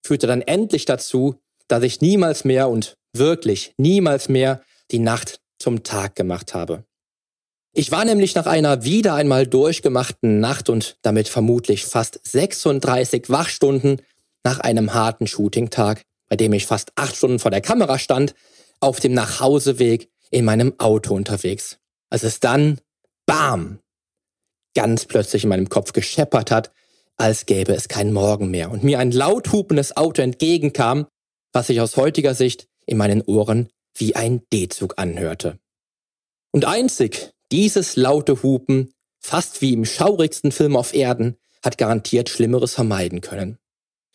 führte 0.04 0.26
dann 0.26 0.42
endlich 0.42 0.85
dazu, 0.85 1.40
dass 1.68 1.83
ich 1.83 2.02
niemals 2.02 2.44
mehr 2.44 2.68
und 2.68 2.97
wirklich 3.14 3.73
niemals 3.78 4.28
mehr 4.28 4.62
die 4.90 4.99
Nacht 4.99 5.40
zum 5.59 5.83
Tag 5.83 6.14
gemacht 6.14 6.52
habe. 6.52 6.85
Ich 7.73 7.90
war 7.90 8.04
nämlich 8.04 8.35
nach 8.35 8.47
einer 8.47 8.85
wieder 8.85 9.14
einmal 9.14 9.47
durchgemachten 9.47 10.38
Nacht 10.38 10.68
und 10.68 10.99
damit 11.02 11.28
vermutlich 11.28 11.87
fast 11.87 12.21
36 12.25 13.30
Wachstunden 13.30 14.02
nach 14.44 14.61
einem 14.61 14.94
harten 14.94 15.26
Shooting-Tag, 15.26 16.02
bei 16.28 16.37
dem 16.37 16.52
ich 16.52 16.66
fast 16.66 16.92
acht 16.97 17.16
Stunden 17.16 17.38
vor 17.38 17.50
der 17.50 17.62
Kamera 17.62 17.99
stand, 17.99 18.35
auf 18.85 19.00
dem 19.00 19.12
Nachhauseweg 19.12 20.09
in 20.31 20.45
meinem 20.45 20.79
Auto 20.79 21.14
unterwegs. 21.14 21.79
Als 22.11 22.23
es 22.23 22.41
dann, 22.41 22.81
bam, 23.26 23.81
ganz 24.75 25.07
plötzlich 25.07 25.45
in 25.45 25.49
meinem 25.49 25.69
Kopf 25.69 25.93
gescheppert 25.93 26.50
hat, 26.50 26.73
als 27.17 27.47
gäbe 27.47 27.75
es 27.75 27.88
keinen 27.88 28.12
Morgen 28.12 28.50
mehr 28.50 28.71
und 28.71 28.85
mir 28.85 28.99
ein 28.99 29.12
laut 29.12 29.53
hupendes 29.53 29.97
Auto 29.97 30.21
entgegenkam, 30.23 31.07
was 31.53 31.69
sich 31.69 31.81
aus 31.81 31.97
heutiger 31.97 32.35
Sicht 32.35 32.67
in 32.87 32.97
meinen 32.99 33.23
Ohren 33.23 33.69
wie 33.97 34.17
ein 34.17 34.43
D-Zug 34.53 34.95
anhörte. 34.99 35.59
Und 36.53 36.64
einzig 36.64 37.31
dieses 37.53 37.97
laute 37.97 38.43
Hupen, 38.43 38.93
fast 39.21 39.62
wie 39.62 39.73
im 39.73 39.85
schaurigsten 39.85 40.53
Film 40.53 40.76
auf 40.76 40.95
Erden, 40.95 41.37
hat 41.64 41.79
garantiert 41.79 42.29
Schlimmeres 42.29 42.75
vermeiden 42.75 43.21
können. 43.21 43.59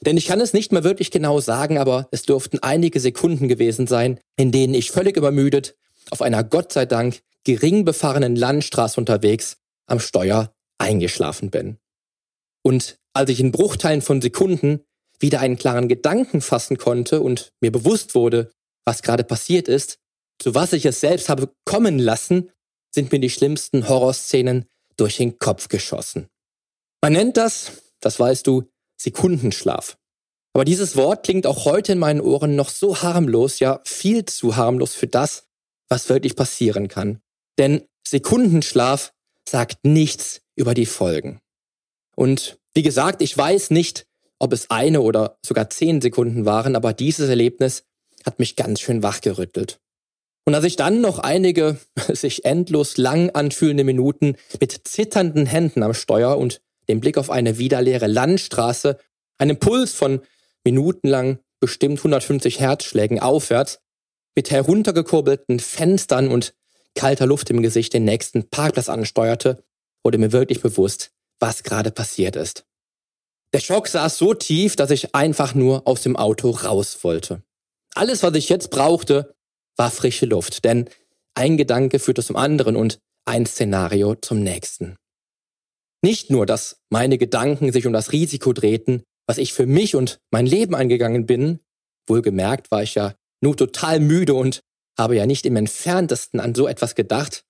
Denn 0.06 0.18
ich 0.18 0.28
kann 0.28 0.40
es 0.40 0.54
nicht 0.54 0.72
mehr 0.72 0.84
wirklich 0.84 1.12
genau 1.12 1.40
sagen, 1.40 1.78
aber 1.78 2.08
es 2.12 2.24
durften 2.24 2.60
einige 2.60 3.00
Sekunden 3.00 3.48
gewesen 3.48 3.86
sein, 3.86 4.20
in 4.38 4.52
denen 4.52 4.74
ich 4.74 4.92
völlig 4.92 5.18
übermüdet 5.18 5.76
auf 6.10 6.22
einer 6.22 6.44
Gott 6.44 6.72
sei 6.72 6.86
Dank 6.86 7.22
gering 7.44 7.86
befahrenen 7.86 8.36
Landstraße 8.36 9.00
unterwegs 9.00 9.58
am 9.88 10.00
Steuer 10.00 10.54
eingeschlafen 10.78 11.50
bin. 11.50 11.78
Und 12.64 12.98
als 13.14 13.30
ich 13.30 13.40
in 13.40 13.52
Bruchteilen 13.52 14.02
von 14.02 14.22
Sekunden 14.22 14.86
wieder 15.20 15.42
einen 15.42 15.58
klaren 15.58 15.88
Gedanken 15.88 16.42
fassen 16.42 16.78
konnte 16.78 17.22
und 17.22 17.52
mir 17.60 17.72
bewusst 17.72 18.16
wurde, 18.16 18.52
was 18.86 19.02
gerade 19.02 19.24
passiert 19.24 19.68
ist, 19.68 20.00
zu 20.40 20.56
was 20.56 20.74
ich 20.74 20.86
es 20.86 21.02
selbst 21.02 21.28
habe 21.28 21.54
kommen 21.66 22.00
lassen, 22.00 22.52
sind 22.92 23.12
mir 23.12 23.20
die 23.20 23.30
schlimmsten 23.30 23.88
Horrorszenen 23.88 24.66
durch 24.96 25.18
den 25.18 25.38
Kopf 25.38 25.68
geschossen. 25.68 26.28
Man 27.02 27.14
nennt 27.14 27.38
das, 27.38 27.72
das 28.00 28.20
weißt 28.20 28.48
du, 28.48 28.70
Sekundenschlaf. 29.02 29.98
Aber 30.54 30.66
dieses 30.66 30.96
Wort 30.96 31.24
klingt 31.24 31.46
auch 31.46 31.66
heute 31.66 31.94
in 31.94 32.00
meinen 32.00 32.22
Ohren 32.22 32.56
noch 32.56 32.70
so 32.70 33.02
harmlos, 33.02 33.60
ja 33.60 33.82
viel 33.86 34.26
zu 34.26 34.56
harmlos 34.56 34.94
für 34.94 35.08
das, 35.08 35.48
was 35.90 36.10
wirklich 36.10 36.36
passieren 36.36 36.88
kann. 36.88 37.22
Denn 37.58 37.84
Sekundenschlaf 38.08 39.14
sagt 39.48 39.86
nichts 39.86 40.42
über 40.56 40.74
die 40.74 40.86
Folgen. 40.86 41.40
Und 42.16 42.60
wie 42.74 42.84
gesagt, 42.84 43.22
ich 43.22 43.38
weiß 43.38 43.72
nicht, 43.72 44.06
ob 44.40 44.54
es 44.54 44.70
eine 44.70 45.02
oder 45.02 45.38
sogar 45.46 45.70
zehn 45.70 46.02
Sekunden 46.02 46.46
waren, 46.46 46.76
aber 46.76 46.94
dieses 46.94 47.30
Erlebnis 47.30 47.84
hat 48.26 48.40
mich 48.40 48.56
ganz 48.56 48.82
schön 48.82 49.04
wachgerüttelt. 49.04 49.80
Und 50.46 50.56
als 50.56 50.66
ich 50.66 50.76
dann 50.76 51.02
noch 51.02 51.20
einige 51.20 51.78
sich 52.14 52.46
endlos 52.46 52.98
lang 52.98 53.30
anfühlende 53.30 53.84
Minuten 53.84 54.36
mit 54.60 54.88
zitternden 54.88 55.46
Händen 55.46 55.84
am 55.84 55.94
Steuer 55.94 56.38
und 56.38 56.62
dem 56.90 57.00
Blick 57.00 57.18
auf 57.18 57.30
eine 57.30 57.58
wieder 57.58 57.82
leere 57.82 58.08
Landstraße, 58.08 58.98
einem 59.38 59.58
Puls 59.58 59.94
von 59.94 60.22
minutenlang 60.66 61.40
bestimmt 61.60 62.00
150 62.00 62.60
Herzschlägen 62.60 63.20
aufwärts, 63.20 63.80
mit 64.36 64.52
heruntergekurbelten 64.52 65.60
Fenstern 65.60 66.30
und 66.30 66.54
kalter 66.96 67.26
Luft 67.26 67.50
im 67.50 67.62
Gesicht 67.62 67.94
den 67.94 68.06
nächsten 68.06 68.50
Parkplatz 68.50 68.90
ansteuerte, 68.90 69.64
wurde 70.04 70.18
mir 70.18 70.32
wirklich 70.32 70.62
bewusst, 70.62 71.12
was 71.40 71.64
gerade 71.64 71.92
passiert 71.92 72.36
ist. 72.36 72.66
Der 73.54 73.60
Schock 73.60 73.88
saß 73.88 74.18
so 74.18 74.34
tief, 74.34 74.76
dass 74.76 74.92
ich 74.92 75.16
einfach 75.16 75.56
nur 75.56 75.88
aus 75.88 76.04
dem 76.04 76.16
Auto 76.16 76.52
raus 76.52 77.04
wollte. 77.04 77.42
Alles, 77.96 78.22
was 78.22 78.36
ich 78.36 78.50
jetzt 78.50 78.70
brauchte, 78.70 79.36
war 79.76 79.90
frische 79.90 80.26
Luft, 80.26 80.64
denn 80.66 80.90
ein 81.34 81.58
Gedanke 81.58 82.00
führte 82.00 82.24
zum 82.24 82.36
anderen 82.36 82.76
und 82.76 83.00
ein 83.26 83.46
Szenario 83.46 84.16
zum 84.16 84.42
nächsten. 84.42 84.98
Nicht 86.02 86.30
nur, 86.30 86.46
dass 86.46 86.78
meine 86.90 87.18
Gedanken 87.18 87.72
sich 87.72 87.86
um 87.86 87.94
das 87.94 88.12
Risiko 88.12 88.54
drehten, 88.54 89.04
was 89.28 89.38
ich 89.38 89.54
für 89.54 89.66
mich 89.66 89.96
und 89.96 90.20
mein 90.32 90.46
Leben 90.46 90.76
eingegangen 90.76 91.26
bin, 91.26 91.60
wohlgemerkt 92.08 92.72
war 92.72 92.84
ich 92.84 92.96
ja 92.96 93.14
nur 93.42 93.56
total 93.56 94.00
müde 94.00 94.34
und 94.34 94.62
habe 94.98 95.16
ja 95.16 95.26
nicht 95.26 95.46
im 95.46 95.56
entferntesten 95.56 96.40
an 96.40 96.56
so 96.56 96.68
etwas 96.68 96.96
gedacht, 96.96 97.44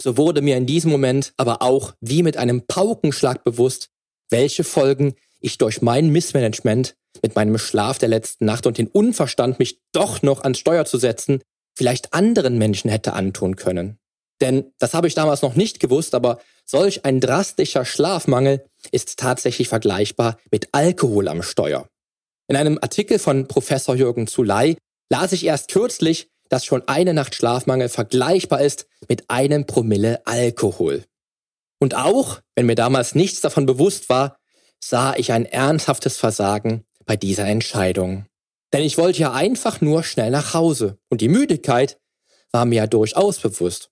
so 0.00 0.16
wurde 0.16 0.42
mir 0.42 0.56
in 0.56 0.66
diesem 0.66 0.90
Moment 0.90 1.32
aber 1.36 1.62
auch 1.62 1.94
wie 2.00 2.22
mit 2.22 2.36
einem 2.36 2.66
Paukenschlag 2.66 3.44
bewusst, 3.44 3.90
welche 4.30 4.64
Folgen 4.64 5.14
ich 5.40 5.58
durch 5.58 5.82
mein 5.82 6.10
Missmanagement 6.10 6.96
mit 7.22 7.34
meinem 7.36 7.58
Schlaf 7.58 7.98
der 7.98 8.08
letzten 8.08 8.44
Nacht 8.44 8.66
und 8.66 8.78
den 8.78 8.88
Unverstand, 8.88 9.58
mich 9.58 9.80
doch 9.92 10.22
noch 10.22 10.42
ans 10.42 10.58
Steuer 10.58 10.84
zu 10.84 10.98
setzen, 10.98 11.42
vielleicht 11.76 12.12
anderen 12.12 12.58
Menschen 12.58 12.90
hätte 12.90 13.12
antun 13.12 13.56
können. 13.56 13.98
Denn 14.40 14.72
das 14.78 14.94
habe 14.94 15.06
ich 15.06 15.14
damals 15.14 15.42
noch 15.42 15.54
nicht 15.54 15.80
gewusst, 15.80 16.14
aber 16.14 16.40
solch 16.64 17.04
ein 17.04 17.20
drastischer 17.20 17.84
Schlafmangel 17.84 18.64
ist 18.90 19.18
tatsächlich 19.18 19.68
vergleichbar 19.68 20.38
mit 20.50 20.68
Alkohol 20.72 21.28
am 21.28 21.42
Steuer. 21.42 21.88
In 22.48 22.56
einem 22.56 22.78
Artikel 22.80 23.18
von 23.18 23.48
Professor 23.48 23.94
Jürgen 23.94 24.26
Zuley 24.26 24.76
las 25.10 25.32
ich 25.32 25.44
erst 25.44 25.70
kürzlich, 25.70 26.28
dass 26.48 26.64
schon 26.64 26.86
eine 26.88 27.14
Nacht 27.14 27.34
Schlafmangel 27.34 27.88
vergleichbar 27.88 28.60
ist 28.60 28.86
mit 29.08 29.30
einem 29.30 29.66
Promille 29.66 30.26
Alkohol. 30.26 31.04
Und 31.80 31.94
auch, 31.94 32.40
wenn 32.54 32.66
mir 32.66 32.74
damals 32.74 33.14
nichts 33.14 33.40
davon 33.40 33.66
bewusst 33.66 34.08
war, 34.08 34.38
sah 34.82 35.14
ich 35.16 35.32
ein 35.32 35.46
ernsthaftes 35.46 36.18
Versagen 36.18 36.84
bei 37.06 37.16
dieser 37.16 37.46
Entscheidung. 37.46 38.26
Denn 38.72 38.82
ich 38.82 38.98
wollte 38.98 39.20
ja 39.20 39.32
einfach 39.32 39.80
nur 39.80 40.02
schnell 40.02 40.30
nach 40.30 40.54
Hause 40.54 40.98
und 41.08 41.20
die 41.20 41.28
Müdigkeit 41.28 41.98
war 42.52 42.64
mir 42.64 42.76
ja 42.76 42.86
durchaus 42.86 43.38
bewusst. 43.38 43.90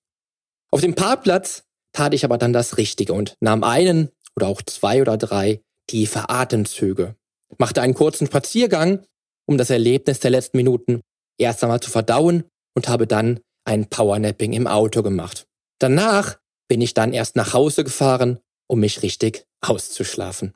Auf 0.71 0.81
dem 0.81 0.95
Parkplatz 0.95 1.65
tat 1.93 2.15
ich 2.15 2.25
aber 2.25 2.39
dann 2.39 2.53
das 2.53 2.77
Richtige 2.77 3.13
und 3.13 3.37
nahm 3.41 3.65
einen 3.65 4.11
oder 4.37 4.49
auch 4.49 4.63
zwei 4.63 5.01
oder 5.01 5.17
drei 5.17 5.61
tiefe 5.87 6.29
Atemzüge, 6.29 7.17
machte 7.59 7.83
einen 7.83 7.95
kurzen 7.95 8.27
Spaziergang, 8.27 9.05
um 9.47 9.59
das 9.59 9.71
Erlebnis 9.71 10.21
der 10.21 10.31
letzten 10.31 10.57
Minuten 10.57 11.01
erst 11.39 11.63
einmal 11.63 11.81
zu 11.81 11.91
verdauen 11.91 12.45
und 12.75 12.89
habe 12.89 13.07
dann 13.07 13.41
ein 13.65 13.89
Powernapping 13.89 14.53
im 14.53 14.67
Auto 14.67 15.03
gemacht. 15.03 15.47
Danach 15.79 16.39
bin 16.69 16.81
ich 16.81 16.95
dann 16.95 17.13
erst 17.13 17.37
nach 17.37 17.53
Hause 17.53 17.85
gefahren, 17.85 18.39
um 18.67 18.81
mich 18.81 19.03
richtig 19.03 19.45
auszuschlafen. 19.61 20.55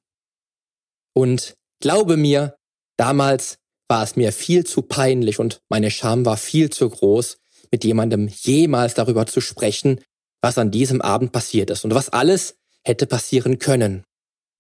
Und 1.14 1.55
glaube 1.81 2.16
mir, 2.16 2.57
damals 2.97 3.59
war 3.88 4.02
es 4.02 4.16
mir 4.16 4.33
viel 4.33 4.64
zu 4.64 4.83
peinlich 4.83 5.38
und 5.38 5.61
meine 5.69 5.90
Scham 5.90 6.25
war 6.25 6.37
viel 6.37 6.71
zu 6.71 6.88
groß, 6.88 7.38
mit 7.71 7.85
jemandem 7.85 8.28
jemals 8.28 8.95
darüber 8.95 9.26
zu 9.26 9.40
sprechen, 9.40 10.00
was 10.40 10.59
an 10.59 10.71
diesem 10.71 11.00
Abend 11.00 11.33
passiert 11.33 11.71
ist 11.71 11.85
und 11.85 11.95
was 11.95 12.09
alles 12.09 12.57
hätte 12.83 13.07
passieren 13.07 13.59
können. 13.59 14.05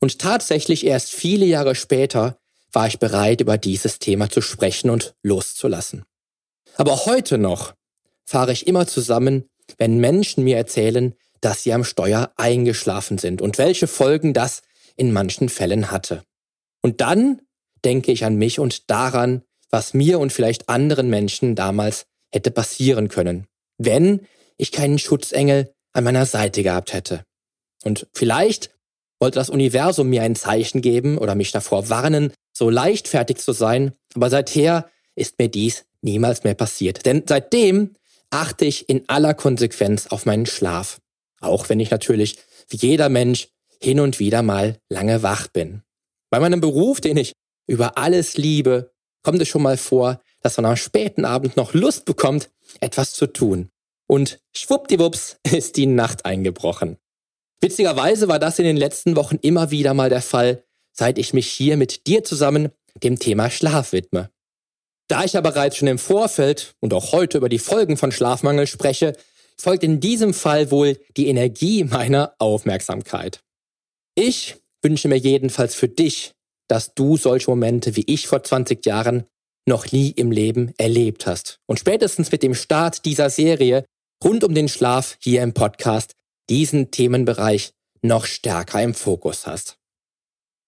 Und 0.00 0.18
tatsächlich 0.18 0.86
erst 0.86 1.12
viele 1.12 1.46
Jahre 1.46 1.74
später 1.74 2.38
war 2.72 2.86
ich 2.86 2.98
bereit, 2.98 3.40
über 3.40 3.56
dieses 3.56 3.98
Thema 3.98 4.28
zu 4.28 4.40
sprechen 4.40 4.90
und 4.90 5.14
loszulassen. 5.22 6.04
Aber 6.76 7.06
heute 7.06 7.38
noch 7.38 7.74
fahre 8.24 8.52
ich 8.52 8.66
immer 8.66 8.86
zusammen, 8.86 9.48
wenn 9.78 9.98
Menschen 9.98 10.44
mir 10.44 10.56
erzählen, 10.56 11.14
dass 11.40 11.62
sie 11.62 11.72
am 11.72 11.84
Steuer 11.84 12.32
eingeschlafen 12.36 13.18
sind 13.18 13.40
und 13.40 13.58
welche 13.58 13.86
Folgen 13.86 14.34
das 14.34 14.62
in 14.96 15.12
manchen 15.12 15.48
Fällen 15.48 15.90
hatte. 15.90 16.22
Und 16.82 17.00
dann 17.00 17.40
denke 17.84 18.12
ich 18.12 18.24
an 18.24 18.36
mich 18.36 18.58
und 18.58 18.90
daran, 18.90 19.42
was 19.70 19.94
mir 19.94 20.18
und 20.18 20.32
vielleicht 20.32 20.68
anderen 20.68 21.08
Menschen 21.08 21.54
damals 21.54 22.06
hätte 22.30 22.50
passieren 22.50 23.08
können, 23.08 23.46
wenn 23.78 24.26
ich 24.56 24.72
keinen 24.72 24.98
Schutzengel 24.98 25.72
an 25.92 26.04
meiner 26.04 26.26
Seite 26.26 26.62
gehabt 26.62 26.92
hätte. 26.92 27.24
Und 27.84 28.06
vielleicht 28.14 28.70
wollte 29.18 29.38
das 29.38 29.50
Universum 29.50 30.08
mir 30.08 30.22
ein 30.22 30.36
Zeichen 30.36 30.82
geben 30.82 31.18
oder 31.18 31.34
mich 31.34 31.52
davor 31.52 31.88
warnen, 31.88 32.32
so 32.52 32.70
leichtfertig 32.70 33.38
zu 33.38 33.52
sein, 33.52 33.92
aber 34.14 34.30
seither 34.30 34.90
ist 35.14 35.38
mir 35.38 35.48
dies 35.48 35.84
niemals 36.02 36.44
mehr 36.44 36.54
passiert. 36.54 37.06
Denn 37.06 37.22
seitdem 37.26 37.94
achte 38.30 38.64
ich 38.64 38.88
in 38.88 39.08
aller 39.08 39.34
Konsequenz 39.34 40.06
auf 40.08 40.26
meinen 40.26 40.46
Schlaf. 40.46 41.00
Auch 41.40 41.68
wenn 41.68 41.80
ich 41.80 41.90
natürlich, 41.90 42.38
wie 42.68 42.76
jeder 42.76 43.08
Mensch, 43.08 43.48
hin 43.80 44.00
und 44.00 44.18
wieder 44.18 44.42
mal 44.42 44.78
lange 44.88 45.22
wach 45.22 45.48
bin. 45.48 45.82
Bei 46.30 46.40
meinem 46.40 46.60
Beruf, 46.60 47.00
den 47.00 47.16
ich 47.16 47.32
über 47.66 47.98
alles 47.98 48.36
liebe, 48.36 48.92
kommt 49.22 49.40
es 49.42 49.48
schon 49.48 49.62
mal 49.62 49.76
vor, 49.76 50.20
dass 50.42 50.56
man 50.56 50.66
am 50.66 50.76
späten 50.76 51.24
Abend 51.24 51.56
noch 51.56 51.74
Lust 51.74 52.04
bekommt, 52.04 52.50
etwas 52.80 53.12
zu 53.12 53.26
tun. 53.26 53.70
Und 54.06 54.38
schwuppdiwupps 54.54 55.38
ist 55.52 55.76
die 55.76 55.86
Nacht 55.86 56.24
eingebrochen. 56.24 56.96
Witzigerweise 57.60 58.28
war 58.28 58.38
das 58.38 58.58
in 58.58 58.64
den 58.64 58.76
letzten 58.76 59.16
Wochen 59.16 59.36
immer 59.36 59.70
wieder 59.70 59.94
mal 59.94 60.10
der 60.10 60.22
Fall, 60.22 60.64
seit 60.92 61.18
ich 61.18 61.32
mich 61.32 61.48
hier 61.48 61.76
mit 61.76 62.06
dir 62.06 62.22
zusammen 62.22 62.70
dem 63.02 63.18
Thema 63.18 63.50
Schlaf 63.50 63.92
widme. 63.92 64.30
Da 65.08 65.24
ich 65.24 65.36
aber 65.36 65.52
bereits 65.52 65.76
schon 65.76 65.88
im 65.88 65.98
Vorfeld 65.98 66.74
und 66.80 66.92
auch 66.92 67.12
heute 67.12 67.38
über 67.38 67.48
die 67.48 67.58
Folgen 67.58 67.96
von 67.96 68.12
Schlafmangel 68.12 68.66
spreche, 68.66 69.16
folgt 69.56 69.84
in 69.84 70.00
diesem 70.00 70.34
Fall 70.34 70.70
wohl 70.70 70.98
die 71.16 71.28
Energie 71.28 71.84
meiner 71.84 72.34
Aufmerksamkeit. 72.38 73.40
Ich 74.14 74.56
wünsche 74.82 75.08
mir 75.08 75.18
jedenfalls 75.18 75.74
für 75.74 75.88
dich, 75.88 76.32
dass 76.68 76.94
du 76.94 77.16
solche 77.16 77.50
Momente 77.50 77.96
wie 77.96 78.04
ich 78.06 78.26
vor 78.26 78.42
20 78.42 78.84
Jahren 78.84 79.24
noch 79.66 79.90
nie 79.92 80.10
im 80.10 80.30
Leben 80.30 80.72
erlebt 80.78 81.26
hast. 81.26 81.60
Und 81.66 81.78
spätestens 81.78 82.30
mit 82.32 82.42
dem 82.42 82.54
Start 82.54 83.04
dieser 83.04 83.30
Serie 83.30 83.84
rund 84.22 84.44
um 84.44 84.54
den 84.54 84.68
Schlaf 84.68 85.16
hier 85.20 85.42
im 85.42 85.54
Podcast 85.54 86.14
diesen 86.48 86.90
Themenbereich 86.90 87.72
noch 88.02 88.26
stärker 88.26 88.82
im 88.82 88.94
Fokus 88.94 89.46
hast. 89.46 89.78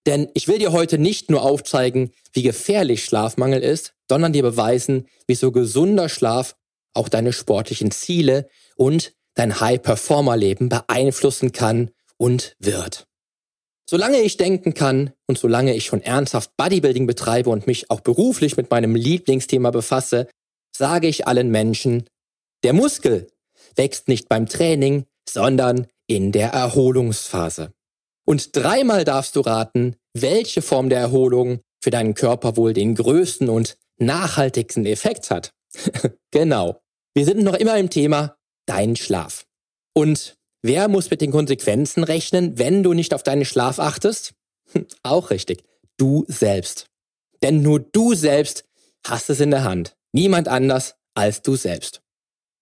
Denn 0.07 0.29
ich 0.35 0.49
will 0.49 0.59
dir 0.59 0.73
heute 0.73 0.99
nicht 0.99 1.31
nur 1.31 1.43
aufzeigen, 1.43 2.13
wie 2.33 2.43
gefährlich 2.43 3.05
Schlafmangel 3.05 3.63
ist, 3.63 3.95
sondern 4.09 4.33
dir 4.33 4.43
beweisen, 4.43 5.07
wieso 5.27 5.53
gesunder 5.53 6.09
Schlaf 6.09 6.57
auch 6.95 7.09
deine 7.09 7.33
sportlichen 7.33 7.91
Ziele 7.91 8.49
und 8.77 9.13
dein 9.35 9.61
High-Performer-Leben 9.61 10.69
beeinflussen 10.69 11.53
kann 11.53 11.91
und 12.17 12.57
wird. 12.59 13.07
Solange 13.89 14.21
ich 14.21 14.37
denken 14.37 14.75
kann 14.75 15.13
und 15.27 15.39
solange 15.39 15.75
ich 15.75 15.87
schon 15.87 16.03
ernsthaft 16.03 16.57
Bodybuilding 16.57 17.07
betreibe 17.07 17.51
und 17.51 17.67
mich 17.67 17.91
auch 17.91 18.01
beruflich 18.01 18.57
mit 18.57 18.71
meinem 18.71 18.95
Lieblingsthema 18.95 19.71
befasse, 19.71 20.27
sage 20.77 21.07
ich 21.07 21.27
allen 21.27 21.51
Menschen, 21.51 22.07
der 22.65 22.73
Muskel 22.73 23.29
wächst 23.79 24.09
nicht 24.09 24.29
beim 24.29 24.47
Training, 24.47 25.07
sondern 25.29 25.87
in 26.07 26.33
der 26.33 26.51
Erholungsphase. 26.51 27.73
Und 28.27 28.55
dreimal 28.55 29.05
darfst 29.05 29.37
du 29.37 29.41
raten, 29.41 29.97
welche 30.13 30.61
Form 30.61 30.91
der 30.91 30.99
Erholung 30.99 31.61
für 31.81 31.91
deinen 31.91 32.15
Körper 32.15 32.57
wohl 32.57 32.75
den 32.75 32.95
größten 32.95 33.49
und 33.49 33.79
nachhaltigsten 33.99 34.85
Effekt 34.85 35.31
hat. 35.31 35.53
genau. 36.31 36.81
Wir 37.15 37.25
sind 37.25 37.43
noch 37.43 37.55
immer 37.55 37.79
im 37.79 37.91
Thema 37.91 38.37
dein 38.67 38.97
Schlaf. 38.97 39.47
Und 39.95 40.37
wer 40.63 40.89
muss 40.89 41.11
mit 41.11 41.21
den 41.21 41.31
Konsequenzen 41.31 42.05
rechnen, 42.05 42.59
wenn 42.59 42.83
du 42.83 42.93
nicht 42.93 43.15
auf 43.15 43.23
deinen 43.23 43.45
Schlaf 43.45 43.79
achtest? 43.79 44.35
Auch 45.03 45.31
richtig. 45.31 45.65
Du 45.97 46.25
selbst. 46.29 46.87
Denn 47.43 47.63
nur 47.63 47.81
du 47.81 48.15
selbst 48.15 48.65
hast 49.07 49.31
es 49.31 49.41
in 49.41 49.51
der 49.51 49.65
Hand. 49.65 49.97
Niemand 50.13 50.49
anders 50.49 50.97
als 51.15 51.43
du 51.43 51.57
selbst. 51.57 52.03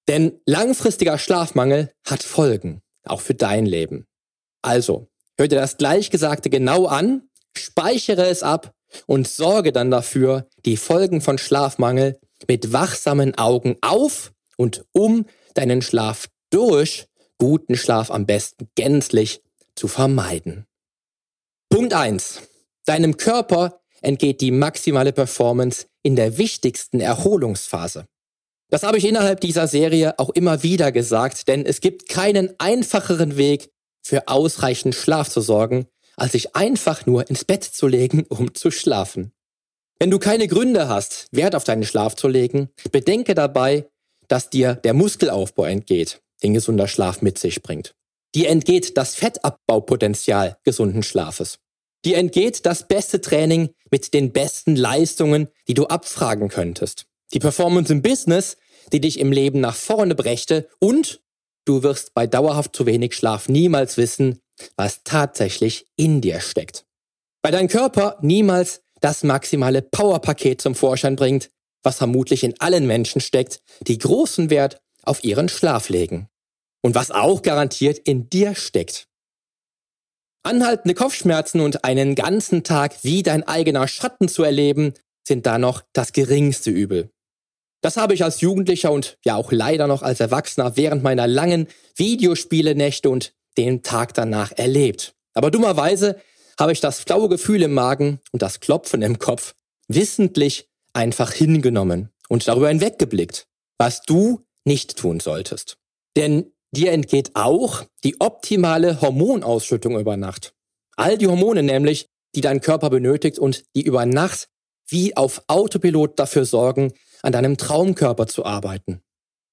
Denn 0.08 0.40
langfristiger 0.46 1.18
Schlafmangel 1.18 1.92
hat 2.04 2.22
Folgen, 2.22 2.80
auch 3.04 3.20
für 3.20 3.34
dein 3.34 3.66
Leben. 3.66 4.06
Also, 4.62 5.08
hör 5.36 5.48
dir 5.48 5.58
das 5.60 5.76
Gleichgesagte 5.76 6.50
genau 6.50 6.86
an, 6.86 7.28
speichere 7.56 8.26
es 8.26 8.42
ab 8.42 8.72
und 9.06 9.28
sorge 9.28 9.72
dann 9.72 9.90
dafür, 9.90 10.48
die 10.64 10.76
Folgen 10.76 11.20
von 11.20 11.38
Schlafmangel 11.38 12.20
mit 12.48 12.72
wachsamen 12.72 13.36
Augen 13.36 13.76
auf 13.80 14.32
und 14.56 14.84
um 14.92 15.26
deinen 15.54 15.82
Schlaf 15.82 16.28
durch 16.50 17.08
guten 17.38 17.76
Schlaf 17.76 18.10
am 18.10 18.26
besten 18.26 18.68
gänzlich 18.74 19.42
zu 19.74 19.88
vermeiden. 19.88 20.66
Punkt 21.68 21.94
eins: 21.94 22.42
Deinem 22.84 23.16
Körper 23.16 23.80
entgeht 24.00 24.40
die 24.40 24.52
maximale 24.52 25.12
Performance 25.12 25.86
in 26.02 26.16
der 26.16 26.38
wichtigsten 26.38 27.00
Erholungsphase. 27.00 28.06
Das 28.68 28.82
habe 28.82 28.98
ich 28.98 29.04
innerhalb 29.04 29.40
dieser 29.40 29.68
Serie 29.68 30.18
auch 30.18 30.30
immer 30.30 30.62
wieder 30.62 30.90
gesagt, 30.90 31.46
denn 31.48 31.64
es 31.64 31.80
gibt 31.80 32.08
keinen 32.08 32.54
einfacheren 32.58 33.36
Weg, 33.36 33.70
für 34.06 34.28
ausreichend 34.28 34.94
Schlaf 34.94 35.28
zu 35.28 35.40
sorgen, 35.40 35.86
als 36.16 36.32
sich 36.32 36.54
einfach 36.54 37.06
nur 37.06 37.28
ins 37.28 37.44
Bett 37.44 37.64
zu 37.64 37.88
legen, 37.88 38.24
um 38.28 38.54
zu 38.54 38.70
schlafen. 38.70 39.32
Wenn 39.98 40.10
du 40.10 40.18
keine 40.18 40.46
Gründe 40.46 40.88
hast, 40.88 41.26
Wert 41.32 41.54
auf 41.54 41.64
deinen 41.64 41.84
Schlaf 41.84 42.14
zu 42.14 42.28
legen, 42.28 42.68
bedenke 42.92 43.34
dabei, 43.34 43.88
dass 44.28 44.50
dir 44.50 44.74
der 44.74 44.94
Muskelaufbau 44.94 45.64
entgeht, 45.64 46.20
den 46.42 46.54
gesunder 46.54 46.86
Schlaf 46.86 47.22
mit 47.22 47.38
sich 47.38 47.62
bringt. 47.62 47.94
Dir 48.34 48.48
entgeht 48.48 48.96
das 48.96 49.14
Fettabbaupotenzial 49.14 50.58
gesunden 50.64 51.02
Schlafes. 51.02 51.58
Dir 52.04 52.18
entgeht 52.18 52.66
das 52.66 52.86
beste 52.86 53.20
Training 53.20 53.70
mit 53.90 54.12
den 54.12 54.32
besten 54.32 54.76
Leistungen, 54.76 55.48
die 55.66 55.74
du 55.74 55.86
abfragen 55.86 56.48
könntest. 56.48 57.06
Die 57.32 57.38
Performance 57.38 57.92
im 57.92 58.02
Business, 58.02 58.56
die 58.92 59.00
dich 59.00 59.18
im 59.18 59.32
Leben 59.32 59.60
nach 59.60 59.74
vorne 59.74 60.14
brächte 60.14 60.68
und 60.78 61.22
du 61.64 61.82
wirst 61.82 62.14
bei 62.14 62.26
dauerhaft 62.26 62.74
zu 62.76 62.86
wenig 62.86 63.14
Schlaf 63.14 63.48
niemals 63.48 63.96
wissen, 63.96 64.40
was 64.76 65.02
tatsächlich 65.04 65.86
in 65.96 66.20
dir 66.20 66.40
steckt. 66.40 66.86
Weil 67.42 67.52
dein 67.52 67.68
Körper 67.68 68.18
niemals 68.22 68.82
das 69.00 69.22
maximale 69.22 69.82
Powerpaket 69.82 70.60
zum 70.60 70.74
Vorschein 70.74 71.16
bringt, 71.16 71.50
was 71.82 71.98
vermutlich 71.98 72.42
in 72.42 72.58
allen 72.60 72.86
Menschen 72.86 73.20
steckt, 73.20 73.60
die 73.86 73.98
großen 73.98 74.50
Wert 74.50 74.80
auf 75.02 75.22
ihren 75.24 75.48
Schlaf 75.48 75.88
legen. 75.88 76.28
Und 76.82 76.94
was 76.94 77.10
auch 77.10 77.42
garantiert 77.42 77.98
in 77.98 78.28
dir 78.30 78.54
steckt. 78.54 79.08
Anhaltende 80.44 80.94
Kopfschmerzen 80.94 81.60
und 81.60 81.84
einen 81.84 82.14
ganzen 82.14 82.62
Tag 82.62 83.02
wie 83.02 83.22
dein 83.22 83.42
eigener 83.42 83.88
Schatten 83.88 84.28
zu 84.28 84.44
erleben, 84.44 84.94
sind 85.26 85.46
da 85.46 85.58
noch 85.58 85.82
das 85.92 86.12
geringste 86.12 86.70
Übel. 86.70 87.10
Das 87.82 87.96
habe 87.96 88.14
ich 88.14 88.24
als 88.24 88.40
Jugendlicher 88.40 88.90
und 88.90 89.18
ja 89.24 89.36
auch 89.36 89.52
leider 89.52 89.86
noch 89.86 90.02
als 90.02 90.20
Erwachsener 90.20 90.76
während 90.76 91.02
meiner 91.02 91.26
langen 91.26 91.68
Videospielenächte 91.94 93.10
und 93.10 93.32
den 93.56 93.82
Tag 93.82 94.14
danach 94.14 94.52
erlebt. 94.52 95.14
Aber 95.34 95.50
dummerweise 95.50 96.16
habe 96.58 96.72
ich 96.72 96.80
das 96.80 97.00
flaue 97.00 97.28
Gefühl 97.28 97.62
im 97.62 97.74
Magen 97.74 98.20
und 98.32 98.42
das 98.42 98.60
Klopfen 98.60 99.02
im 99.02 99.18
Kopf 99.18 99.54
wissentlich 99.88 100.68
einfach 100.92 101.32
hingenommen 101.32 102.10
und 102.28 102.48
darüber 102.48 102.68
hinweggeblickt, 102.68 103.46
was 103.78 104.02
du 104.02 104.42
nicht 104.64 104.96
tun 104.96 105.20
solltest. 105.20 105.76
Denn 106.16 106.52
dir 106.72 106.92
entgeht 106.92 107.32
auch 107.34 107.84
die 108.02 108.20
optimale 108.20 109.00
Hormonausschüttung 109.00 109.98
über 109.98 110.16
Nacht. 110.16 110.54
All 110.96 111.18
die 111.18 111.26
Hormone 111.26 111.62
nämlich, 111.62 112.08
die 112.34 112.40
dein 112.40 112.60
Körper 112.60 112.90
benötigt 112.90 113.38
und 113.38 113.64
die 113.74 113.82
über 113.82 114.06
Nacht 114.06 114.48
wie 114.88 115.16
auf 115.16 115.42
Autopilot 115.48 116.18
dafür 116.18 116.44
sorgen, 116.44 116.92
an 117.22 117.32
deinem 117.32 117.56
Traumkörper 117.56 118.26
zu 118.26 118.44
arbeiten, 118.44 119.00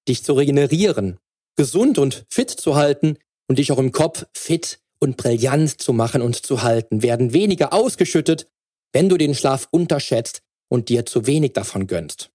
dich 0.08 0.24
zu 0.24 0.34
regenerieren, 0.34 1.18
gesund 1.56 1.98
und 1.98 2.26
fit 2.30 2.50
zu 2.50 2.76
halten 2.76 3.18
und 3.48 3.60
dich 3.60 3.72
auch 3.72 3.80
im 3.80 3.92
Kopf 3.92 4.26
fit 4.34 4.80
und 5.00 5.18
brillant 5.18 5.82
zu 5.82 5.94
machen 5.94 6.22
und 6.22 6.46
zu 6.46 6.64
halten, 6.64 7.04
werden 7.04 7.34
weniger 7.34 7.74
ausgeschüttet, 7.74 8.48
wenn 8.94 9.10
du 9.10 9.18
den 9.18 9.36
Schlaf 9.36 9.68
unterschätzt 9.72 10.42
und 10.70 10.90
dir 10.90 11.06
zu 11.06 11.28
wenig 11.28 11.54
davon 11.54 11.88
gönnst. 11.88 12.32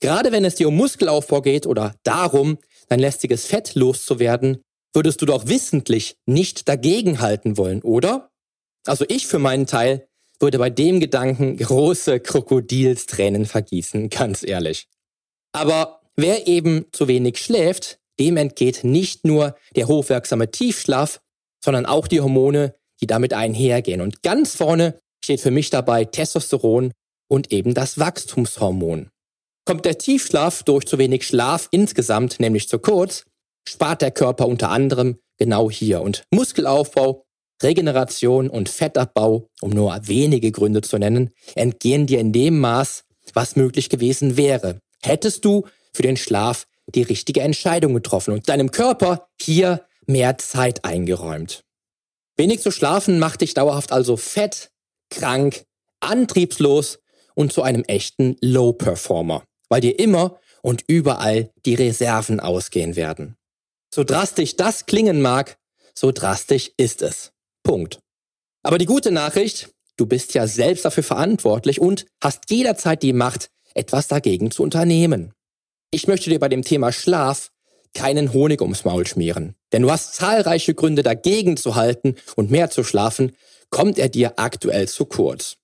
Gerade 0.00 0.32
wenn 0.32 0.44
es 0.44 0.54
dir 0.54 0.68
um 0.68 0.76
Muskelaufbau 0.76 1.42
geht 1.42 1.66
oder 1.66 1.94
darum, 2.02 2.58
dein 2.88 3.00
lästiges 3.00 3.46
Fett 3.46 3.74
loszuwerden, 3.74 4.62
würdest 4.92 5.20
du 5.22 5.26
doch 5.26 5.46
wissentlich 5.46 6.16
nicht 6.26 6.68
dagegenhalten 6.68 7.56
wollen, 7.56 7.82
oder? 7.82 8.30
Also 8.86 9.04
ich 9.08 9.26
für 9.26 9.38
meinen 9.38 9.66
Teil 9.66 10.08
würde 10.40 10.58
bei 10.58 10.70
dem 10.70 11.00
Gedanken 11.00 11.56
große 11.56 12.20
Krokodilstränen 12.20 13.46
vergießen, 13.46 14.08
ganz 14.08 14.42
ehrlich. 14.42 14.88
Aber 15.52 16.00
wer 16.16 16.46
eben 16.46 16.86
zu 16.92 17.08
wenig 17.08 17.38
schläft, 17.38 17.98
dem 18.18 18.36
entgeht 18.36 18.84
nicht 18.84 19.24
nur 19.24 19.56
der 19.76 19.88
hochwirksame 19.88 20.50
Tiefschlaf, 20.50 21.20
sondern 21.62 21.86
auch 21.86 22.06
die 22.06 22.20
Hormone, 22.20 22.74
die 23.00 23.06
damit 23.06 23.32
einhergehen. 23.32 24.00
Und 24.00 24.22
ganz 24.22 24.54
vorne 24.54 25.00
steht 25.22 25.40
für 25.40 25.50
mich 25.50 25.70
dabei 25.70 26.04
Testosteron 26.04 26.92
und 27.28 27.52
eben 27.52 27.74
das 27.74 27.98
Wachstumshormon. 27.98 29.10
Kommt 29.66 29.84
der 29.84 29.98
Tiefschlaf 29.98 30.62
durch 30.62 30.86
zu 30.86 30.98
wenig 30.98 31.26
Schlaf 31.26 31.68
insgesamt 31.70 32.40
nämlich 32.40 32.68
zu 32.68 32.78
kurz, 32.78 33.24
spart 33.68 34.02
der 34.02 34.10
Körper 34.10 34.48
unter 34.48 34.70
anderem 34.70 35.18
genau 35.38 35.70
hier. 35.70 36.02
Und 36.02 36.24
Muskelaufbau, 36.30 37.24
Regeneration 37.62 38.48
und 38.48 38.68
Fettabbau, 38.68 39.48
um 39.60 39.70
nur 39.70 39.98
wenige 40.06 40.50
Gründe 40.52 40.80
zu 40.82 40.98
nennen, 40.98 41.30
entgehen 41.54 42.06
dir 42.06 42.18
in 42.18 42.32
dem 42.32 42.58
Maß, 42.58 43.04
was 43.34 43.56
möglich 43.56 43.88
gewesen 43.88 44.36
wäre. 44.36 44.80
Hättest 45.02 45.44
du 45.44 45.64
für 45.92 46.02
den 46.02 46.16
Schlaf 46.16 46.66
die 46.94 47.02
richtige 47.02 47.42
Entscheidung 47.42 47.94
getroffen 47.94 48.34
und 48.34 48.48
deinem 48.48 48.70
Körper 48.70 49.28
hier 49.40 49.86
mehr 50.06 50.38
Zeit 50.38 50.84
eingeräumt. 50.84 51.62
Wenig 52.36 52.60
zu 52.60 52.70
schlafen 52.70 53.18
macht 53.18 53.42
dich 53.42 53.54
dauerhaft 53.54 53.92
also 53.92 54.16
fett, 54.16 54.70
krank, 55.10 55.64
antriebslos 56.00 56.98
und 57.34 57.52
zu 57.52 57.62
einem 57.62 57.84
echten 57.84 58.36
Low-Performer, 58.40 59.44
weil 59.68 59.80
dir 59.80 59.98
immer 59.98 60.40
und 60.62 60.84
überall 60.86 61.50
die 61.64 61.74
Reserven 61.74 62.40
ausgehen 62.40 62.96
werden. 62.96 63.36
So 63.92 64.04
drastisch 64.04 64.56
das 64.56 64.86
klingen 64.86 65.20
mag, 65.20 65.58
so 65.94 66.12
drastisch 66.12 66.70
ist 66.76 67.02
es. 67.02 67.32
Punkt. 67.70 68.00
Aber 68.64 68.78
die 68.78 68.84
gute 68.84 69.12
Nachricht, 69.12 69.70
du 69.96 70.04
bist 70.04 70.34
ja 70.34 70.48
selbst 70.48 70.84
dafür 70.84 71.04
verantwortlich 71.04 71.80
und 71.80 72.04
hast 72.20 72.50
jederzeit 72.50 73.00
die 73.00 73.12
Macht, 73.12 73.48
etwas 73.74 74.08
dagegen 74.08 74.50
zu 74.50 74.64
unternehmen. 74.64 75.32
Ich 75.92 76.08
möchte 76.08 76.30
dir 76.30 76.40
bei 76.40 76.48
dem 76.48 76.62
Thema 76.62 76.90
Schlaf 76.90 77.52
keinen 77.94 78.32
Honig 78.32 78.60
ums 78.60 78.84
Maul 78.84 79.06
schmieren. 79.06 79.54
Denn 79.72 79.82
du 79.82 79.90
hast 79.92 80.14
zahlreiche 80.14 80.74
Gründe 80.74 81.04
dagegen 81.04 81.56
zu 81.56 81.76
halten 81.76 82.16
und 82.34 82.50
mehr 82.50 82.70
zu 82.70 82.82
schlafen, 82.82 83.36
kommt 83.70 84.00
er 84.00 84.08
dir 84.08 84.40
aktuell 84.40 84.88
zu 84.88 85.04
kurz. 85.04 85.54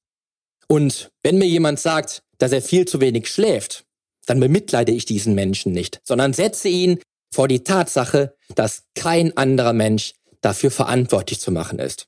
Und 0.69 1.11
wenn 1.25 1.39
mir 1.39 1.49
jemand 1.49 1.81
sagt, 1.81 2.23
dass 2.39 2.53
er 2.53 2.63
viel 2.63 2.85
zu 2.85 3.01
wenig 3.01 3.29
schläft, 3.29 3.85
dann 4.27 4.39
bemitleide 4.39 4.93
ich 4.93 5.07
diesen 5.07 5.35
Menschen 5.35 5.73
nicht, 5.73 6.01
sondern 6.05 6.35
setze 6.35 6.69
ihn 6.69 7.01
vor 7.35 7.49
die 7.49 7.65
Tatsache, 7.65 8.37
dass 8.55 8.85
kein 8.95 9.37
anderer 9.37 9.73
Mensch 9.73 10.13
dafür 10.41 10.71
verantwortlich 10.71 11.41
zu 11.41 11.51
machen 11.51 11.79
ist. 11.79 12.07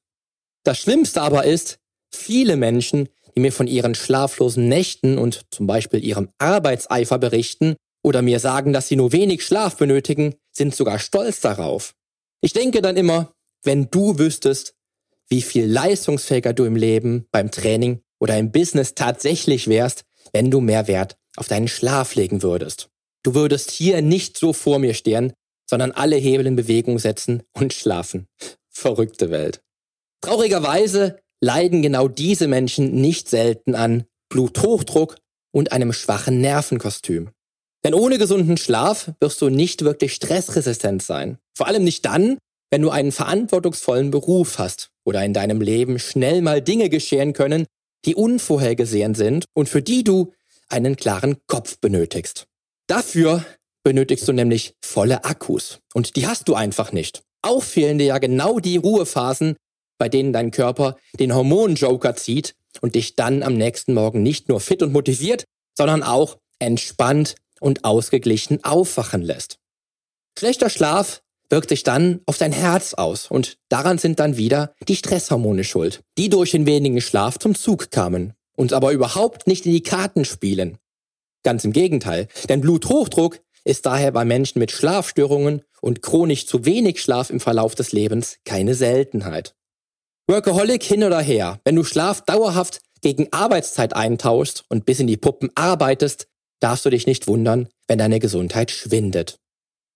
Das 0.64 0.78
Schlimmste 0.78 1.22
aber 1.22 1.44
ist, 1.44 1.78
viele 2.12 2.56
Menschen, 2.56 3.08
die 3.34 3.40
mir 3.40 3.52
von 3.52 3.66
ihren 3.66 3.94
schlaflosen 3.94 4.68
Nächten 4.68 5.18
und 5.18 5.46
zum 5.50 5.66
Beispiel 5.66 6.04
ihrem 6.04 6.30
Arbeitseifer 6.38 7.18
berichten 7.18 7.76
oder 8.02 8.22
mir 8.22 8.40
sagen, 8.40 8.72
dass 8.72 8.88
sie 8.88 8.96
nur 8.96 9.12
wenig 9.12 9.44
Schlaf 9.44 9.76
benötigen, 9.76 10.34
sind 10.52 10.74
sogar 10.74 10.98
stolz 10.98 11.40
darauf. 11.40 11.94
Ich 12.40 12.52
denke 12.52 12.82
dann 12.82 12.96
immer, 12.96 13.32
wenn 13.62 13.90
du 13.90 14.18
wüsstest, 14.18 14.74
wie 15.28 15.42
viel 15.42 15.66
leistungsfähiger 15.66 16.52
du 16.52 16.64
im 16.64 16.76
Leben, 16.76 17.26
beim 17.30 17.50
Training 17.50 18.00
oder 18.18 18.36
im 18.38 18.50
Business 18.50 18.94
tatsächlich 18.94 19.68
wärst, 19.68 20.04
wenn 20.32 20.50
du 20.50 20.60
mehr 20.60 20.88
Wert 20.88 21.16
auf 21.36 21.48
deinen 21.48 21.68
Schlaf 21.68 22.14
legen 22.14 22.42
würdest. 22.42 22.88
Du 23.22 23.34
würdest 23.34 23.70
hier 23.70 24.00
nicht 24.02 24.38
so 24.38 24.52
vor 24.52 24.78
mir 24.78 24.94
stehen, 24.94 25.32
sondern 25.68 25.92
alle 25.92 26.16
Hebel 26.16 26.46
in 26.46 26.57
Bewegung 26.57 26.98
setzen 26.98 27.42
und 27.52 27.72
schlafen. 27.72 28.26
Verrückte 28.68 29.31
Welt. 29.31 29.61
Traurigerweise 30.20 31.18
leiden 31.40 31.83
genau 31.83 32.09
diese 32.09 32.48
Menschen 32.48 33.00
nicht 33.00 33.28
selten 33.28 33.74
an 33.74 34.04
Bluthochdruck 34.28 35.16
und 35.52 35.72
einem 35.72 35.92
schwachen 35.92 36.40
Nervenkostüm. 36.40 37.31
Denn 37.85 37.94
ohne 37.94 38.18
gesunden 38.18 38.57
Schlaf 38.57 39.12
wirst 39.20 39.40
du 39.40 39.48
nicht 39.48 39.85
wirklich 39.85 40.14
stressresistent 40.14 41.02
sein. 41.02 41.38
Vor 41.57 41.68
allem 41.68 41.85
nicht 41.85 42.04
dann, 42.04 42.38
wenn 42.70 42.83
du 42.83 42.90
einen 42.90 43.12
verantwortungsvollen 43.12 44.11
Beruf 44.11 44.59
hast 44.59 44.90
oder 45.04 45.24
in 45.24 45.33
deinem 45.33 45.61
Leben 45.61 45.98
schnell 45.98 46.42
mal 46.42 46.61
Dinge 46.61 46.88
geschehen 46.88 47.33
können, 47.33 47.66
die 48.04 48.14
unvorhergesehen 48.14 49.14
sind 49.14 49.46
und 49.54 49.68
für 49.68 49.83
die 49.83 50.04
du 50.04 50.33
einen 50.68 50.96
klaren 50.96 51.38
Kopf 51.46 51.78
benötigst. 51.78 52.46
Dafür 52.88 53.44
benötigst 53.88 54.29
du 54.29 54.35
nämlich 54.35 54.74
volle 54.85 55.24
Akkus 55.24 55.81
und 55.94 56.16
die 56.16 56.27
hast 56.27 56.46
du 56.46 56.55
einfach 56.55 56.92
nicht. 56.92 57.22
Auch 57.40 57.62
fehlen 57.62 57.96
dir 57.96 58.05
ja 58.05 58.18
genau 58.18 58.59
die 58.59 58.77
Ruhephasen, 58.77 59.57
bei 59.96 60.11
denen 60.11 60.35
dein 60.35 60.51
Körper 60.51 60.98
den 61.18 61.35
Hormonjoker 61.35 62.14
zieht 62.14 62.55
und 62.83 62.96
dich 62.96 63.14
dann 63.14 63.42
am 63.42 63.55
nächsten 63.55 63.94
Morgen 63.94 64.22
nicht 64.22 64.51
nur 64.51 64.61
fit 64.61 64.83
und 64.83 64.92
motiviert, 64.92 65.44
sondern 65.74 66.03
auch 66.03 66.37
entspannt 66.59 67.37
und 67.61 67.87
ausgeglichen 67.87 68.62
aufwachen 68.62 69.22
lässt. 69.22 69.57
Schlechter 70.38 70.68
Schlaf 70.68 71.22
wirkt 71.48 71.70
sich 71.70 71.83
dann 71.83 72.20
auf 72.27 72.37
dein 72.37 72.53
Herz 72.53 72.92
aus 72.92 73.31
und 73.31 73.57
daran 73.70 73.96
sind 73.96 74.20
dann 74.20 74.37
wieder 74.37 74.74
die 74.87 74.96
Stresshormone 74.96 75.64
schuld, 75.64 76.03
die 76.18 76.29
durch 76.29 76.51
den 76.51 76.66
wenigen 76.66 77.01
Schlaf 77.01 77.38
zum 77.38 77.55
Zug 77.55 77.90
kamen, 77.90 78.35
uns 78.55 78.74
aber 78.74 78.92
überhaupt 78.92 79.46
nicht 79.46 79.64
in 79.64 79.72
die 79.72 79.83
Karten 79.83 80.27
spielen. 80.27 80.77
Ganz 81.42 81.64
im 81.64 81.72
Gegenteil, 81.72 82.29
denn 82.51 82.61
Bluthochdruck 82.61 83.40
ist 83.68 83.85
daher 83.85 84.12
bei 84.12 84.24
Menschen 84.24 84.59
mit 84.59 84.72
Schlafstörungen 84.72 85.62
und 85.83 86.00
chronisch 86.00 86.46
zu 86.46 86.64
wenig 86.64 87.02
Schlaf 87.02 87.28
im 87.28 87.38
Verlauf 87.38 87.74
des 87.74 87.92
Lebens 87.92 88.38
keine 88.44 88.74
Seltenheit. 88.74 89.54
Workaholic 90.26 90.83
hin 90.83 91.04
oder 91.04 91.20
her, 91.20 91.61
wenn 91.64 91.76
du 91.76 91.85
Schlaf 91.85 92.22
dauerhaft 92.22 92.81
gegen 93.02 93.31
Arbeitszeit 93.31 93.94
eintauschst 93.94 94.64
und 94.68 94.87
bis 94.87 95.00
in 95.00 95.07
die 95.07 95.18
Puppen 95.18 95.50
arbeitest, 95.54 96.28
darfst 96.61 96.87
du 96.87 96.90
dich 96.90 97.07
nicht 97.07 97.28
wundern, 97.28 97.68
wenn 97.87 97.98
deine 97.98 98.20
Gesundheit 98.20 98.70
schwindet. 98.70 99.38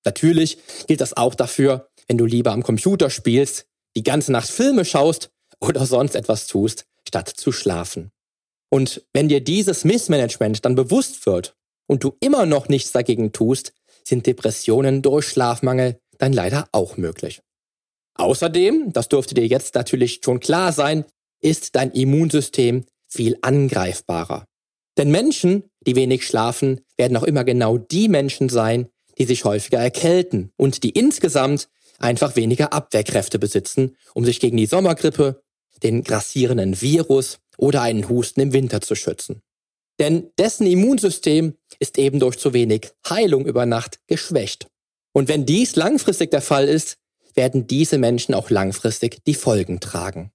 Natürlich 0.04 0.58
gilt 0.86 1.00
das 1.00 1.16
auch 1.16 1.34
dafür, 1.34 1.88
wenn 2.08 2.18
du 2.18 2.26
lieber 2.26 2.52
am 2.52 2.62
Computer 2.62 3.08
spielst, 3.08 3.66
die 3.96 4.02
ganze 4.02 4.32
Nacht 4.32 4.50
Filme 4.50 4.84
schaust 4.84 5.30
oder 5.60 5.86
sonst 5.86 6.14
etwas 6.14 6.46
tust, 6.46 6.84
statt 7.08 7.28
zu 7.28 7.52
schlafen. 7.52 8.10
Und 8.70 9.02
wenn 9.12 9.28
dir 9.28 9.42
dieses 9.42 9.84
Missmanagement 9.84 10.64
dann 10.64 10.74
bewusst 10.74 11.26
wird 11.26 11.56
und 11.86 12.04
du 12.04 12.16
immer 12.20 12.46
noch 12.46 12.68
nichts 12.68 12.92
dagegen 12.92 13.32
tust, 13.32 13.72
sind 14.04 14.26
Depressionen 14.26 15.02
durch 15.02 15.28
Schlafmangel 15.28 16.00
dann 16.18 16.32
leider 16.32 16.68
auch 16.72 16.96
möglich. 16.96 17.40
Außerdem, 18.14 18.92
das 18.92 19.08
dürfte 19.08 19.34
dir 19.34 19.46
jetzt 19.46 19.74
natürlich 19.74 20.20
schon 20.24 20.40
klar 20.40 20.72
sein, 20.72 21.04
ist 21.40 21.74
dein 21.74 21.90
Immunsystem 21.92 22.84
viel 23.08 23.36
angreifbarer. 23.42 24.46
Denn 24.96 25.10
Menschen, 25.10 25.64
die 25.86 25.96
wenig 25.96 26.26
schlafen, 26.26 26.80
werden 26.96 27.16
auch 27.16 27.22
immer 27.22 27.44
genau 27.44 27.78
die 27.78 28.08
Menschen 28.08 28.48
sein, 28.48 28.88
die 29.18 29.24
sich 29.24 29.44
häufiger 29.44 29.78
erkälten 29.78 30.52
und 30.56 30.82
die 30.82 30.90
insgesamt 30.90 31.68
einfach 31.98 32.36
weniger 32.36 32.72
Abwehrkräfte 32.72 33.38
besitzen, 33.38 33.96
um 34.14 34.24
sich 34.24 34.40
gegen 34.40 34.56
die 34.56 34.66
Sommergrippe, 34.66 35.42
den 35.82 36.04
grassierenden 36.04 36.80
Virus 36.80 37.38
oder 37.56 37.82
einen 37.82 38.08
Husten 38.08 38.40
im 38.40 38.52
Winter 38.52 38.80
zu 38.80 38.94
schützen. 38.94 39.42
Denn 39.98 40.30
dessen 40.38 40.66
Immunsystem 40.66 41.56
ist 41.78 41.98
eben 41.98 42.18
durch 42.18 42.38
zu 42.38 42.52
wenig 42.52 42.90
Heilung 43.08 43.46
über 43.46 43.66
Nacht 43.66 44.00
geschwächt. 44.06 44.66
Und 45.12 45.28
wenn 45.28 45.46
dies 45.46 45.76
langfristig 45.76 46.30
der 46.30 46.42
Fall 46.42 46.68
ist, 46.68 46.96
werden 47.34 47.66
diese 47.66 47.98
Menschen 47.98 48.34
auch 48.34 48.50
langfristig 48.50 49.22
die 49.24 49.34
Folgen 49.34 49.80
tragen. 49.80 50.32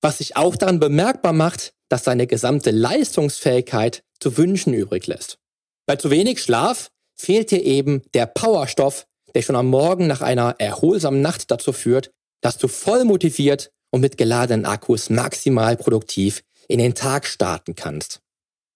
Was 0.00 0.18
sich 0.18 0.36
auch 0.36 0.56
daran 0.56 0.80
bemerkbar 0.80 1.32
macht, 1.32 1.74
dass 1.88 2.04
seine 2.04 2.26
gesamte 2.26 2.70
Leistungsfähigkeit 2.70 4.02
zu 4.20 4.36
wünschen 4.36 4.74
übrig 4.74 5.06
lässt. 5.06 5.38
Bei 5.86 5.96
zu 5.96 6.10
wenig 6.10 6.42
Schlaf 6.42 6.90
fehlt 7.14 7.50
dir 7.50 7.62
eben 7.62 8.02
der 8.14 8.26
Powerstoff, 8.26 9.06
der 9.34 9.42
schon 9.42 9.56
am 9.56 9.68
Morgen 9.68 10.06
nach 10.06 10.20
einer 10.20 10.56
erholsamen 10.58 11.20
Nacht 11.20 11.50
dazu 11.50 11.72
führt, 11.72 12.10
dass 12.40 12.58
du 12.58 12.68
voll 12.68 13.04
motiviert 13.04 13.70
und 13.90 14.00
mit 14.00 14.18
geladenen 14.18 14.66
Akkus 14.66 15.10
maximal 15.10 15.76
produktiv 15.76 16.42
in 16.68 16.78
den 16.78 16.94
Tag 16.94 17.26
starten 17.26 17.74
kannst. 17.74 18.20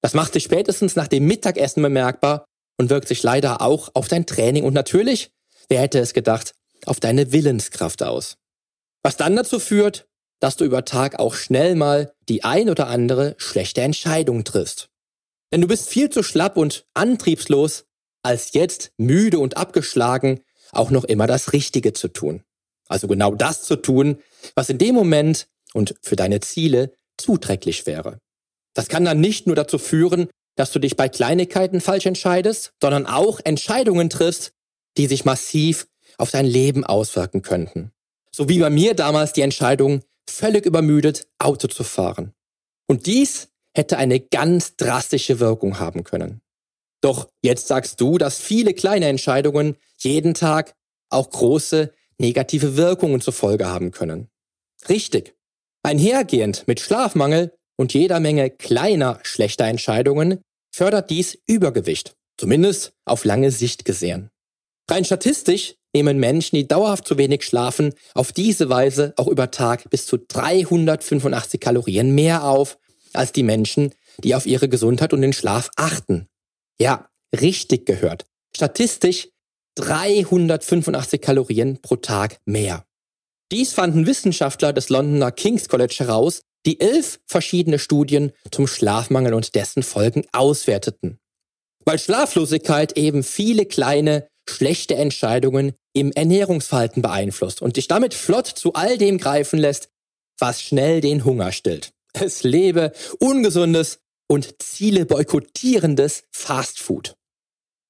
Das 0.02 0.14
macht 0.14 0.32
sich 0.32 0.44
spätestens 0.44 0.96
nach 0.96 1.08
dem 1.08 1.26
Mittagessen 1.26 1.82
bemerkbar 1.82 2.44
und 2.78 2.90
wirkt 2.90 3.08
sich 3.08 3.22
leider 3.22 3.60
auch 3.60 3.90
auf 3.94 4.08
dein 4.08 4.26
Training 4.26 4.64
und 4.64 4.72
natürlich, 4.72 5.30
wer 5.68 5.80
hätte 5.80 5.98
es 5.98 6.14
gedacht, 6.14 6.54
auf 6.86 7.00
deine 7.00 7.32
Willenskraft 7.32 8.02
aus. 8.02 8.36
Was 9.02 9.16
dann 9.16 9.36
dazu 9.36 9.58
führt, 9.58 10.08
dass 10.40 10.56
du 10.56 10.64
über 10.64 10.84
Tag 10.84 11.18
auch 11.18 11.34
schnell 11.34 11.74
mal 11.74 12.12
die 12.28 12.44
ein 12.44 12.70
oder 12.70 12.88
andere 12.88 13.34
schlechte 13.36 13.82
Entscheidung 13.82 14.44
triffst. 14.44 14.88
Denn 15.52 15.60
du 15.60 15.68
bist 15.68 15.88
viel 15.88 16.08
zu 16.10 16.22
schlapp 16.22 16.56
und 16.56 16.86
antriebslos, 16.94 17.84
als 18.22 18.52
jetzt 18.52 18.92
müde 18.96 19.38
und 19.38 19.56
abgeschlagen 19.56 20.40
auch 20.72 20.90
noch 20.90 21.04
immer 21.04 21.26
das 21.26 21.52
Richtige 21.52 21.92
zu 21.92 22.08
tun. 22.08 22.42
Also 22.88 23.06
genau 23.06 23.34
das 23.34 23.62
zu 23.62 23.76
tun, 23.76 24.18
was 24.54 24.68
in 24.68 24.78
dem 24.78 24.94
Moment 24.94 25.48
und 25.74 25.94
für 26.02 26.16
deine 26.16 26.40
Ziele 26.40 26.92
zuträglich 27.16 27.86
wäre. 27.86 28.18
Das 28.74 28.88
kann 28.88 29.04
dann 29.04 29.20
nicht 29.20 29.46
nur 29.46 29.56
dazu 29.56 29.78
führen, 29.78 30.28
dass 30.56 30.72
du 30.72 30.78
dich 30.78 30.96
bei 30.96 31.08
Kleinigkeiten 31.08 31.80
falsch 31.80 32.06
entscheidest, 32.06 32.72
sondern 32.80 33.06
auch 33.06 33.40
Entscheidungen 33.42 34.10
triffst, 34.10 34.52
die 34.96 35.06
sich 35.06 35.24
massiv 35.24 35.86
auf 36.18 36.30
dein 36.30 36.46
Leben 36.46 36.84
auswirken 36.84 37.42
könnten. 37.42 37.92
So 38.32 38.48
wie 38.48 38.58
bei 38.58 38.70
mir 38.70 38.94
damals 38.94 39.32
die 39.32 39.40
Entscheidung, 39.40 40.02
völlig 40.28 40.66
übermüdet 40.66 41.26
Auto 41.38 41.68
zu 41.68 41.82
fahren. 41.82 42.32
Und 42.86 43.06
dies 43.06 43.48
hätte 43.74 43.98
eine 43.98 44.20
ganz 44.20 44.76
drastische 44.76 45.40
Wirkung 45.40 45.78
haben 45.78 46.04
können. 46.04 46.40
Doch 47.00 47.28
jetzt 47.42 47.68
sagst 47.68 48.00
du, 48.00 48.18
dass 48.18 48.38
viele 48.38 48.74
kleine 48.74 49.06
Entscheidungen 49.06 49.76
jeden 49.96 50.34
Tag 50.34 50.74
auch 51.08 51.30
große 51.30 51.92
negative 52.18 52.76
Wirkungen 52.76 53.20
zur 53.20 53.32
Folge 53.32 53.66
haben 53.66 53.90
können. 53.90 54.28
Richtig. 54.88 55.34
Einhergehend 55.82 56.64
mit 56.66 56.80
Schlafmangel 56.80 57.56
und 57.80 57.94
jeder 57.94 58.20
Menge 58.20 58.50
kleiner 58.50 59.20
schlechter 59.22 59.64
Entscheidungen 59.64 60.42
fördert 60.70 61.08
dies 61.08 61.38
Übergewicht, 61.46 62.14
zumindest 62.36 62.92
auf 63.06 63.24
lange 63.24 63.50
Sicht 63.50 63.86
gesehen. 63.86 64.28
Rein 64.90 65.06
statistisch 65.06 65.76
nehmen 65.94 66.18
Menschen, 66.18 66.56
die 66.56 66.68
dauerhaft 66.68 67.08
zu 67.08 67.16
wenig 67.16 67.42
schlafen, 67.42 67.94
auf 68.12 68.32
diese 68.32 68.68
Weise 68.68 69.14
auch 69.16 69.28
über 69.28 69.50
Tag 69.50 69.88
bis 69.88 70.04
zu 70.04 70.18
385 70.18 71.58
Kalorien 71.58 72.14
mehr 72.14 72.44
auf 72.44 72.76
als 73.14 73.32
die 73.32 73.42
Menschen, 73.42 73.94
die 74.18 74.34
auf 74.34 74.44
ihre 74.44 74.68
Gesundheit 74.68 75.14
und 75.14 75.22
den 75.22 75.32
Schlaf 75.32 75.70
achten. 75.76 76.28
Ja, 76.78 77.08
richtig 77.40 77.86
gehört. 77.86 78.26
Statistisch 78.54 79.30
385 79.76 81.22
Kalorien 81.22 81.80
pro 81.80 81.96
Tag 81.96 82.40
mehr. 82.44 82.84
Dies 83.50 83.72
fanden 83.72 84.06
Wissenschaftler 84.06 84.74
des 84.74 84.90
Londoner 84.90 85.32
King's 85.32 85.66
College 85.68 85.96
heraus, 86.00 86.42
die 86.66 86.80
elf 86.80 87.20
verschiedene 87.26 87.78
Studien 87.78 88.32
zum 88.50 88.66
Schlafmangel 88.66 89.34
und 89.34 89.54
dessen 89.54 89.82
Folgen 89.82 90.26
auswerteten. 90.32 91.18
Weil 91.84 91.98
Schlaflosigkeit 91.98 92.96
eben 92.96 93.22
viele 93.22 93.64
kleine, 93.64 94.28
schlechte 94.48 94.96
Entscheidungen 94.96 95.72
im 95.92 96.12
Ernährungsverhalten 96.12 97.02
beeinflusst 97.02 97.62
und 97.62 97.76
dich 97.76 97.88
damit 97.88 98.14
flott 98.14 98.46
zu 98.46 98.74
all 98.74 98.98
dem 98.98 99.18
greifen 99.18 99.58
lässt, 99.58 99.88
was 100.38 100.62
schnell 100.62 101.00
den 101.00 101.24
Hunger 101.24 101.52
stillt. 101.52 101.92
Es 102.12 102.42
lebe 102.42 102.92
ungesundes 103.18 104.00
und 104.28 104.62
Ziele 104.62 105.06
boykottierendes 105.06 106.24
Fastfood. 106.30 107.14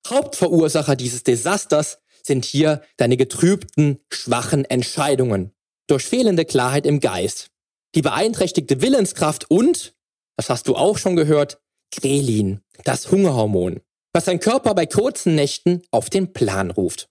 Hauptverursacher 0.08 0.96
dieses 0.96 1.22
Desasters 1.22 1.98
sind 2.22 2.44
hier 2.44 2.82
deine 2.96 3.16
getrübten, 3.16 4.00
schwachen 4.12 4.64
Entscheidungen 4.64 5.52
durch 5.86 6.04
fehlende 6.04 6.44
Klarheit 6.44 6.86
im 6.86 7.00
Geist, 7.00 7.50
die 7.94 8.02
beeinträchtigte 8.02 8.82
Willenskraft 8.82 9.50
und, 9.50 9.94
das 10.36 10.50
hast 10.50 10.68
du 10.68 10.76
auch 10.76 10.98
schon 10.98 11.16
gehört, 11.16 11.60
Grelin, 11.92 12.60
das 12.84 13.10
Hungerhormon, 13.10 13.80
was 14.12 14.24
dein 14.24 14.40
Körper 14.40 14.74
bei 14.74 14.86
kurzen 14.86 15.34
Nächten 15.34 15.82
auf 15.90 16.10
den 16.10 16.32
Plan 16.32 16.70
ruft. 16.70 17.08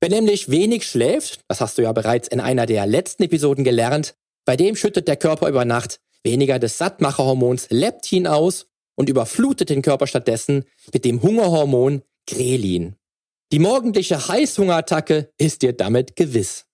Wer 0.00 0.10
nämlich 0.10 0.50
wenig 0.50 0.86
schläft, 0.86 1.40
das 1.48 1.60
hast 1.60 1.78
du 1.78 1.82
ja 1.82 1.92
bereits 1.92 2.28
in 2.28 2.40
einer 2.40 2.66
der 2.66 2.86
letzten 2.86 3.24
Episoden 3.24 3.64
gelernt, 3.64 4.14
bei 4.46 4.56
dem 4.56 4.74
schüttet 4.74 5.06
der 5.06 5.16
Körper 5.16 5.48
über 5.48 5.64
Nacht 5.64 6.00
weniger 6.24 6.58
des 6.58 6.78
Sattmacherhormons 6.78 7.68
Leptin 7.70 8.26
aus 8.26 8.66
und 8.96 9.08
überflutet 9.08 9.70
den 9.70 9.82
Körper 9.82 10.06
stattdessen 10.06 10.64
mit 10.92 11.04
dem 11.04 11.22
Hungerhormon 11.22 12.02
Grelin. 12.26 12.96
Die 13.52 13.58
morgendliche 13.58 14.28
Heißhungerattacke 14.28 15.32
ist 15.38 15.62
dir 15.62 15.72
damit 15.72 16.16
gewiss. 16.16 16.66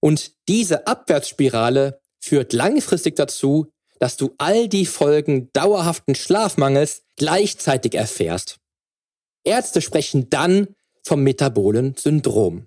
Und 0.00 0.32
diese 0.48 0.86
Abwärtsspirale 0.86 2.00
führt 2.20 2.52
langfristig 2.52 3.16
dazu, 3.16 3.70
dass 3.98 4.16
du 4.16 4.34
all 4.38 4.68
die 4.68 4.86
Folgen 4.86 5.50
dauerhaften 5.52 6.14
Schlafmangels 6.14 7.02
gleichzeitig 7.16 7.94
erfährst. 7.94 8.58
Ärzte 9.44 9.80
sprechen 9.80 10.30
dann 10.30 10.68
vom 11.02 11.22
metabolen 11.22 11.94
Syndrom. 11.96 12.66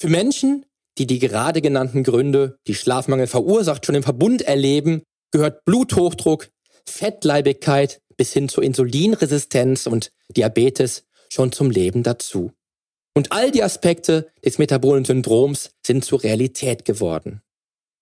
Für 0.00 0.08
Menschen, 0.08 0.66
die 0.98 1.06
die 1.06 1.18
gerade 1.18 1.62
genannten 1.62 2.04
Gründe, 2.04 2.58
die 2.66 2.74
Schlafmangel 2.74 3.26
verursacht, 3.26 3.86
schon 3.86 3.94
im 3.94 4.02
Verbund 4.02 4.42
erleben, 4.42 5.02
gehört 5.30 5.64
Bluthochdruck, 5.64 6.50
Fettleibigkeit 6.86 8.00
bis 8.16 8.32
hin 8.32 8.48
zur 8.48 8.62
Insulinresistenz 8.62 9.86
und 9.86 10.12
Diabetes 10.28 11.04
schon 11.28 11.52
zum 11.52 11.70
Leben 11.70 12.02
dazu. 12.02 12.52
Und 13.14 13.32
all 13.32 13.50
die 13.50 13.62
Aspekte 13.62 14.30
des 14.44 14.58
metabolen 14.58 15.04
Syndroms 15.04 15.70
sind 15.84 16.04
zur 16.04 16.22
Realität 16.22 16.84
geworden. 16.84 17.42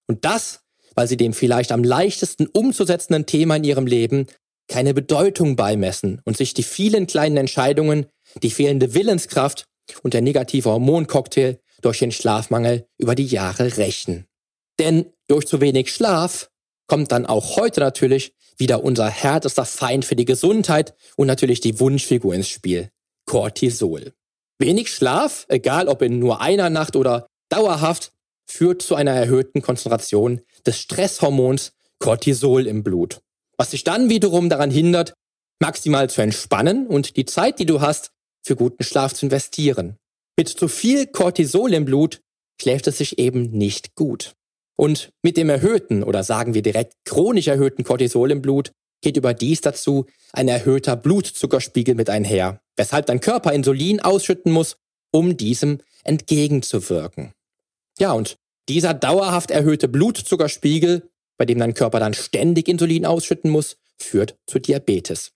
Und 0.06 0.24
das, 0.24 0.62
weil 1.00 1.08
sie 1.08 1.16
dem 1.16 1.32
vielleicht 1.32 1.72
am 1.72 1.82
leichtesten 1.82 2.46
umzusetzenden 2.46 3.24
Thema 3.24 3.56
in 3.56 3.64
ihrem 3.64 3.86
Leben 3.86 4.26
keine 4.68 4.92
Bedeutung 4.92 5.56
beimessen 5.56 6.20
und 6.26 6.36
sich 6.36 6.52
die 6.52 6.62
vielen 6.62 7.06
kleinen 7.06 7.38
Entscheidungen, 7.38 8.04
die 8.42 8.50
fehlende 8.50 8.92
Willenskraft 8.92 9.64
und 10.02 10.12
der 10.12 10.20
negative 10.20 10.68
Hormoncocktail 10.68 11.58
durch 11.80 12.00
den 12.00 12.12
Schlafmangel 12.12 12.86
über 12.98 13.14
die 13.14 13.24
Jahre 13.24 13.78
rächen. 13.78 14.26
Denn 14.78 15.06
durch 15.26 15.46
zu 15.46 15.62
wenig 15.62 15.90
Schlaf 15.90 16.50
kommt 16.86 17.12
dann 17.12 17.24
auch 17.24 17.56
heute 17.56 17.80
natürlich 17.80 18.34
wieder 18.58 18.84
unser 18.84 19.08
härtester 19.08 19.64
Feind 19.64 20.04
für 20.04 20.16
die 20.16 20.26
Gesundheit 20.26 20.94
und 21.16 21.28
natürlich 21.28 21.62
die 21.62 21.80
Wunschfigur 21.80 22.34
ins 22.34 22.48
Spiel. 22.50 22.90
Cortisol. 23.24 24.12
Wenig 24.58 24.92
Schlaf, 24.92 25.46
egal 25.48 25.88
ob 25.88 26.02
in 26.02 26.18
nur 26.18 26.42
einer 26.42 26.68
Nacht 26.68 26.94
oder 26.94 27.26
dauerhaft, 27.48 28.12
führt 28.50 28.82
zu 28.82 28.94
einer 28.94 29.12
erhöhten 29.12 29.62
Konzentration 29.62 30.40
des 30.66 30.78
Stresshormons 30.78 31.72
Cortisol 31.98 32.66
im 32.66 32.82
Blut, 32.82 33.20
was 33.56 33.70
dich 33.70 33.84
dann 33.84 34.08
wiederum 34.08 34.48
daran 34.48 34.70
hindert, 34.70 35.14
maximal 35.60 36.08
zu 36.08 36.22
entspannen 36.22 36.86
und 36.86 37.16
die 37.16 37.26
Zeit, 37.26 37.58
die 37.58 37.66
du 37.66 37.80
hast, 37.80 38.10
für 38.42 38.56
guten 38.56 38.82
Schlaf 38.82 39.12
zu 39.12 39.26
investieren. 39.26 39.96
Mit 40.36 40.48
zu 40.48 40.68
viel 40.68 41.06
Cortisol 41.06 41.74
im 41.74 41.84
Blut 41.84 42.20
schläft 42.60 42.86
es 42.86 42.98
sich 42.98 43.18
eben 43.18 43.50
nicht 43.50 43.94
gut. 43.94 44.34
Und 44.76 45.10
mit 45.22 45.36
dem 45.36 45.50
erhöhten 45.50 46.02
oder 46.02 46.24
sagen 46.24 46.54
wir 46.54 46.62
direkt 46.62 46.94
chronisch 47.04 47.48
erhöhten 47.48 47.84
Cortisol 47.84 48.30
im 48.30 48.40
Blut 48.40 48.72
geht 49.02 49.16
überdies 49.16 49.60
dazu 49.60 50.06
ein 50.32 50.48
erhöhter 50.48 50.96
Blutzuckerspiegel 50.96 51.94
mit 51.94 52.08
einher, 52.08 52.60
weshalb 52.76 53.06
dein 53.06 53.20
Körper 53.20 53.52
Insulin 53.52 54.00
ausschütten 54.00 54.52
muss, 54.52 54.76
um 55.10 55.36
diesem 55.36 55.80
entgegenzuwirken. 56.04 57.32
Ja, 57.98 58.12
und 58.12 58.36
dieser 58.70 58.94
dauerhaft 58.94 59.50
erhöhte 59.50 59.88
Blutzuckerspiegel, 59.88 61.10
bei 61.36 61.44
dem 61.44 61.58
dein 61.58 61.74
Körper 61.74 61.98
dann 61.98 62.14
ständig 62.14 62.68
Insulin 62.68 63.04
ausschütten 63.04 63.50
muss, 63.50 63.76
führt 63.98 64.38
zu 64.46 64.60
Diabetes. 64.60 65.32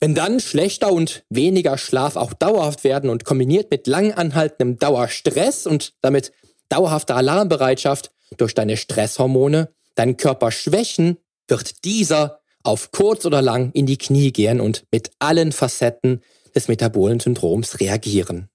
Wenn 0.00 0.16
dann 0.16 0.40
schlechter 0.40 0.92
und 0.92 1.24
weniger 1.30 1.78
Schlaf 1.78 2.16
auch 2.16 2.32
dauerhaft 2.32 2.82
werden 2.82 3.08
und 3.08 3.24
kombiniert 3.24 3.70
mit 3.70 3.86
lang 3.86 4.12
anhaltendem 4.12 4.78
Dauerstress 4.78 5.66
und 5.66 5.94
damit 6.00 6.32
dauerhafter 6.68 7.16
Alarmbereitschaft 7.16 8.10
durch 8.36 8.52
deine 8.52 8.76
Stresshormone 8.76 9.72
deinen 9.94 10.16
Körper 10.16 10.50
schwächen, 10.50 11.18
wird 11.46 11.84
dieser 11.84 12.40
auf 12.64 12.90
kurz 12.90 13.24
oder 13.24 13.42
lang 13.42 13.70
in 13.72 13.86
die 13.86 13.98
Knie 13.98 14.32
gehen 14.32 14.60
und 14.60 14.84
mit 14.90 15.12
allen 15.20 15.52
Facetten 15.52 16.20
des 16.54 16.66
metabolen 16.66 17.20
Syndroms 17.20 17.78
reagieren. 17.78 18.48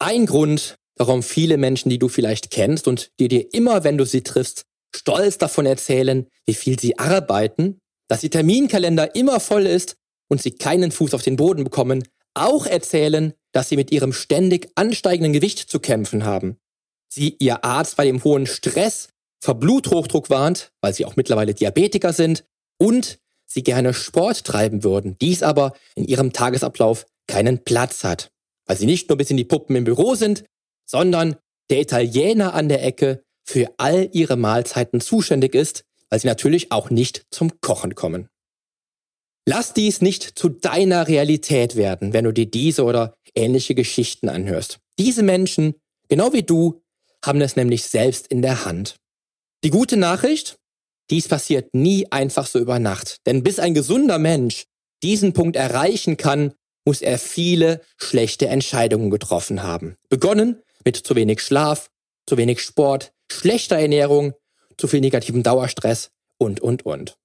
Ein 0.00 0.26
Grund, 0.26 0.76
warum 0.96 1.22
viele 1.22 1.56
Menschen, 1.56 1.90
die 1.90 1.98
du 1.98 2.08
vielleicht 2.08 2.50
kennst 2.50 2.88
und 2.88 3.10
die 3.18 3.28
dir 3.28 3.52
immer, 3.52 3.84
wenn 3.84 3.98
du 3.98 4.04
sie 4.04 4.22
triffst, 4.22 4.64
stolz 4.94 5.38
davon 5.38 5.66
erzählen, 5.66 6.26
wie 6.46 6.54
viel 6.54 6.78
sie 6.78 6.98
arbeiten, 6.98 7.78
dass 8.08 8.22
ihr 8.24 8.30
Terminkalender 8.30 9.14
immer 9.14 9.40
voll 9.40 9.66
ist 9.66 9.96
und 10.28 10.42
sie 10.42 10.52
keinen 10.52 10.90
Fuß 10.90 11.14
auf 11.14 11.22
den 11.22 11.36
Boden 11.36 11.64
bekommen, 11.64 12.06
auch 12.34 12.66
erzählen, 12.66 13.34
dass 13.52 13.68
sie 13.68 13.76
mit 13.76 13.90
ihrem 13.90 14.12
ständig 14.12 14.70
ansteigenden 14.74 15.32
Gewicht 15.32 15.58
zu 15.58 15.80
kämpfen 15.80 16.24
haben. 16.24 16.58
Sie 17.08 17.36
ihr 17.38 17.64
Arzt 17.64 17.96
bei 17.96 18.04
dem 18.04 18.22
hohen 18.22 18.46
Stress 18.46 19.08
vor 19.42 19.54
Bluthochdruck 19.54 20.30
warnt, 20.30 20.70
weil 20.80 20.94
sie 20.94 21.04
auch 21.04 21.16
mittlerweile 21.16 21.54
Diabetiker 21.54 22.12
sind 22.12 22.44
und 22.78 23.18
sie 23.46 23.62
gerne 23.62 23.94
Sport 23.94 24.44
treiben 24.44 24.84
würden, 24.84 25.16
dies 25.20 25.42
aber 25.42 25.72
in 25.96 26.04
ihrem 26.04 26.32
Tagesablauf 26.32 27.06
keinen 27.26 27.64
Platz 27.64 28.04
hat, 28.04 28.30
weil 28.66 28.76
sie 28.76 28.86
nicht 28.86 29.08
nur 29.08 29.18
bis 29.18 29.30
in 29.30 29.36
die 29.36 29.44
Puppen 29.44 29.74
im 29.74 29.84
Büro 29.84 30.14
sind, 30.14 30.44
sondern 30.90 31.36
der 31.70 31.80
Italiener 31.80 32.52
an 32.54 32.68
der 32.68 32.84
Ecke 32.84 33.22
für 33.44 33.72
all 33.78 34.08
ihre 34.12 34.36
Mahlzeiten 34.36 35.00
zuständig 35.00 35.54
ist, 35.54 35.84
weil 36.08 36.18
sie 36.18 36.26
natürlich 36.26 36.72
auch 36.72 36.90
nicht 36.90 37.26
zum 37.30 37.60
Kochen 37.60 37.94
kommen. 37.94 38.28
Lass 39.46 39.72
dies 39.72 40.00
nicht 40.00 40.22
zu 40.38 40.48
deiner 40.48 41.08
Realität 41.08 41.76
werden, 41.76 42.12
wenn 42.12 42.24
du 42.24 42.32
dir 42.32 42.46
diese 42.46 42.84
oder 42.84 43.14
ähnliche 43.34 43.74
Geschichten 43.74 44.28
anhörst. 44.28 44.78
Diese 44.98 45.22
Menschen, 45.22 45.74
genau 46.08 46.32
wie 46.32 46.42
du, 46.42 46.82
haben 47.24 47.40
es 47.40 47.56
nämlich 47.56 47.84
selbst 47.84 48.26
in 48.26 48.42
der 48.42 48.64
Hand. 48.64 48.96
Die 49.62 49.70
gute 49.70 49.96
Nachricht, 49.96 50.58
dies 51.10 51.28
passiert 51.28 51.74
nie 51.74 52.06
einfach 52.10 52.46
so 52.46 52.58
über 52.58 52.78
Nacht. 52.78 53.18
Denn 53.26 53.42
bis 53.42 53.58
ein 53.58 53.74
gesunder 53.74 54.18
Mensch 54.18 54.64
diesen 55.02 55.32
Punkt 55.32 55.56
erreichen 55.56 56.16
kann, 56.16 56.52
muss 56.90 57.02
er 57.02 57.20
viele 57.20 57.80
schlechte 57.98 58.48
Entscheidungen 58.48 59.10
getroffen 59.10 59.62
haben. 59.62 59.94
Begonnen 60.08 60.60
mit 60.84 60.96
zu 60.96 61.14
wenig 61.14 61.40
Schlaf, 61.40 61.88
zu 62.26 62.36
wenig 62.36 62.60
Sport, 62.60 63.12
schlechter 63.30 63.78
Ernährung, 63.78 64.34
zu 64.76 64.88
viel 64.88 65.00
negativem 65.00 65.44
Dauerstress 65.44 66.10
und, 66.36 66.58
und, 66.58 66.84
und. 66.84 67.16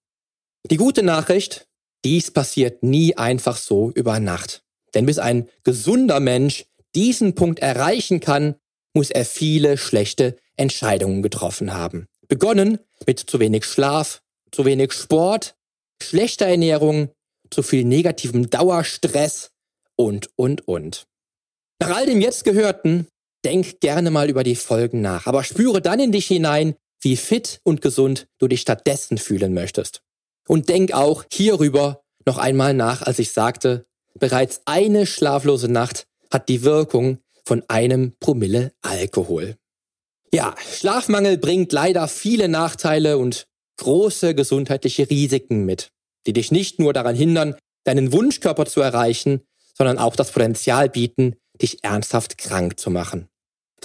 Die 0.70 0.78
gute 0.78 1.02
Nachricht, 1.02 1.68
dies 2.04 2.30
passiert 2.30 2.84
nie 2.84 3.18
einfach 3.18 3.58
so 3.58 3.90
über 3.90 4.20
Nacht. 4.20 4.62
Denn 4.94 5.08
bis 5.08 5.18
ein 5.18 5.50
gesunder 5.64 6.20
Mensch 6.20 6.66
diesen 6.94 7.34
Punkt 7.34 7.58
erreichen 7.58 8.20
kann, 8.20 8.54
muss 8.94 9.10
er 9.10 9.26
viele 9.26 9.80
schlechte 9.80 10.36
Entscheidungen 10.58 11.24
getroffen 11.24 11.74
haben. 11.74 12.06
Begonnen 12.28 12.78
mit 13.08 13.18
zu 13.18 13.40
wenig 13.40 13.66
Schlaf, 13.66 14.22
zu 14.52 14.64
wenig 14.64 14.94
Sport, 14.94 15.56
schlechter 16.00 16.46
Ernährung, 16.46 17.10
zu 17.50 17.64
viel 17.64 17.84
negativem 17.84 18.52
Dauerstress 18.52 19.50
und, 19.96 20.30
und, 20.36 20.68
und. 20.68 21.06
Nach 21.80 21.96
all 21.96 22.06
dem 22.06 22.22
jetzt 22.22 22.44
Gehörten, 22.44 23.08
denk 23.44 23.80
gerne 23.80 24.12
mal 24.12 24.30
über 24.30 24.44
die 24.44 24.56
Folgen 24.56 25.02
nach, 25.02 25.28
aber 25.28 25.44
spüre 25.44 25.82
dann 25.82 26.00
in 26.00 26.12
dich 26.12 26.28
hinein, 26.28 26.76
wie 27.02 27.18
fit 27.18 27.60
und 27.64 27.82
gesund 27.82 28.28
du 28.40 28.48
dich 28.48 28.62
stattdessen 28.62 29.18
fühlen 29.18 29.54
möchtest. 29.54 30.02
Und 30.48 30.70
denk 30.70 30.94
auch 30.94 31.26
hierüber 31.32 32.02
noch 32.26 32.38
einmal 32.38 32.74
nach, 32.74 33.02
als 33.02 33.20
ich 33.20 33.32
sagte, 33.32 33.86
bereits 34.20 34.62
eine 34.66 35.06
schlaflose 35.06 35.68
Nacht 35.68 36.08
hat 36.32 36.50
die 36.50 36.64
Wirkung 36.64 37.20
von 37.44 37.64
einem 37.68 38.14
Promille 38.20 38.74
Alkohol. 38.82 39.56
Ja, 40.34 40.56
Schlafmangel 40.74 41.38
bringt 41.38 41.72
leider 41.72 42.08
viele 42.08 42.48
Nachteile 42.48 43.18
und 43.18 43.48
große 43.78 44.34
gesundheitliche 44.34 45.10
Risiken 45.10 45.66
mit, 45.66 45.90
die 46.26 46.34
dich 46.34 46.52
nicht 46.52 46.80
nur 46.80 46.94
daran 46.94 47.16
hindern, 47.16 47.56
deinen 47.84 48.12
Wunschkörper 48.12 48.66
zu 48.66 48.82
erreichen, 48.82 49.42
sondern 49.78 50.00
auch 50.00 50.16
das 50.16 50.32
Potenzial 50.32 50.90
bieten, 50.90 51.36
dich 51.62 51.84
ernsthaft 51.84 52.38
krank 52.38 52.80
zu 52.80 52.90
machen. 52.90 53.28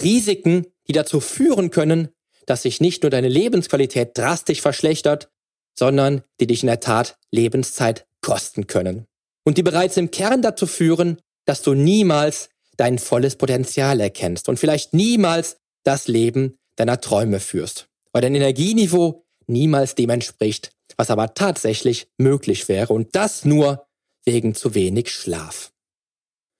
Risiken, 0.01 0.65
die 0.87 0.93
dazu 0.93 1.19
führen 1.19 1.69
können, 1.69 2.09
dass 2.45 2.63
sich 2.63 2.81
nicht 2.81 3.03
nur 3.03 3.09
deine 3.09 3.29
Lebensqualität 3.29 4.17
drastisch 4.17 4.61
verschlechtert, 4.61 5.29
sondern 5.77 6.23
die 6.39 6.47
dich 6.47 6.63
in 6.63 6.67
der 6.67 6.79
Tat 6.79 7.17
Lebenszeit 7.31 8.05
kosten 8.21 8.67
können. 8.67 9.05
Und 9.43 9.57
die 9.57 9.63
bereits 9.63 9.97
im 9.97 10.11
Kern 10.11 10.41
dazu 10.41 10.67
führen, 10.67 11.17
dass 11.45 11.61
du 11.61 11.73
niemals 11.73 12.49
dein 12.77 12.99
volles 12.99 13.35
Potenzial 13.35 13.99
erkennst 13.99 14.49
und 14.49 14.59
vielleicht 14.59 14.93
niemals 14.93 15.57
das 15.83 16.07
Leben 16.07 16.57
deiner 16.75 17.01
Träume 17.01 17.39
führst, 17.39 17.87
weil 18.11 18.21
dein 18.21 18.35
Energieniveau 18.35 19.23
niemals 19.47 19.95
dem 19.95 20.09
entspricht, 20.09 20.71
was 20.97 21.09
aber 21.09 21.33
tatsächlich 21.33 22.07
möglich 22.17 22.67
wäre 22.69 22.93
und 22.93 23.15
das 23.15 23.45
nur 23.45 23.87
wegen 24.23 24.55
zu 24.55 24.75
wenig 24.75 25.09
Schlaf. 25.09 25.71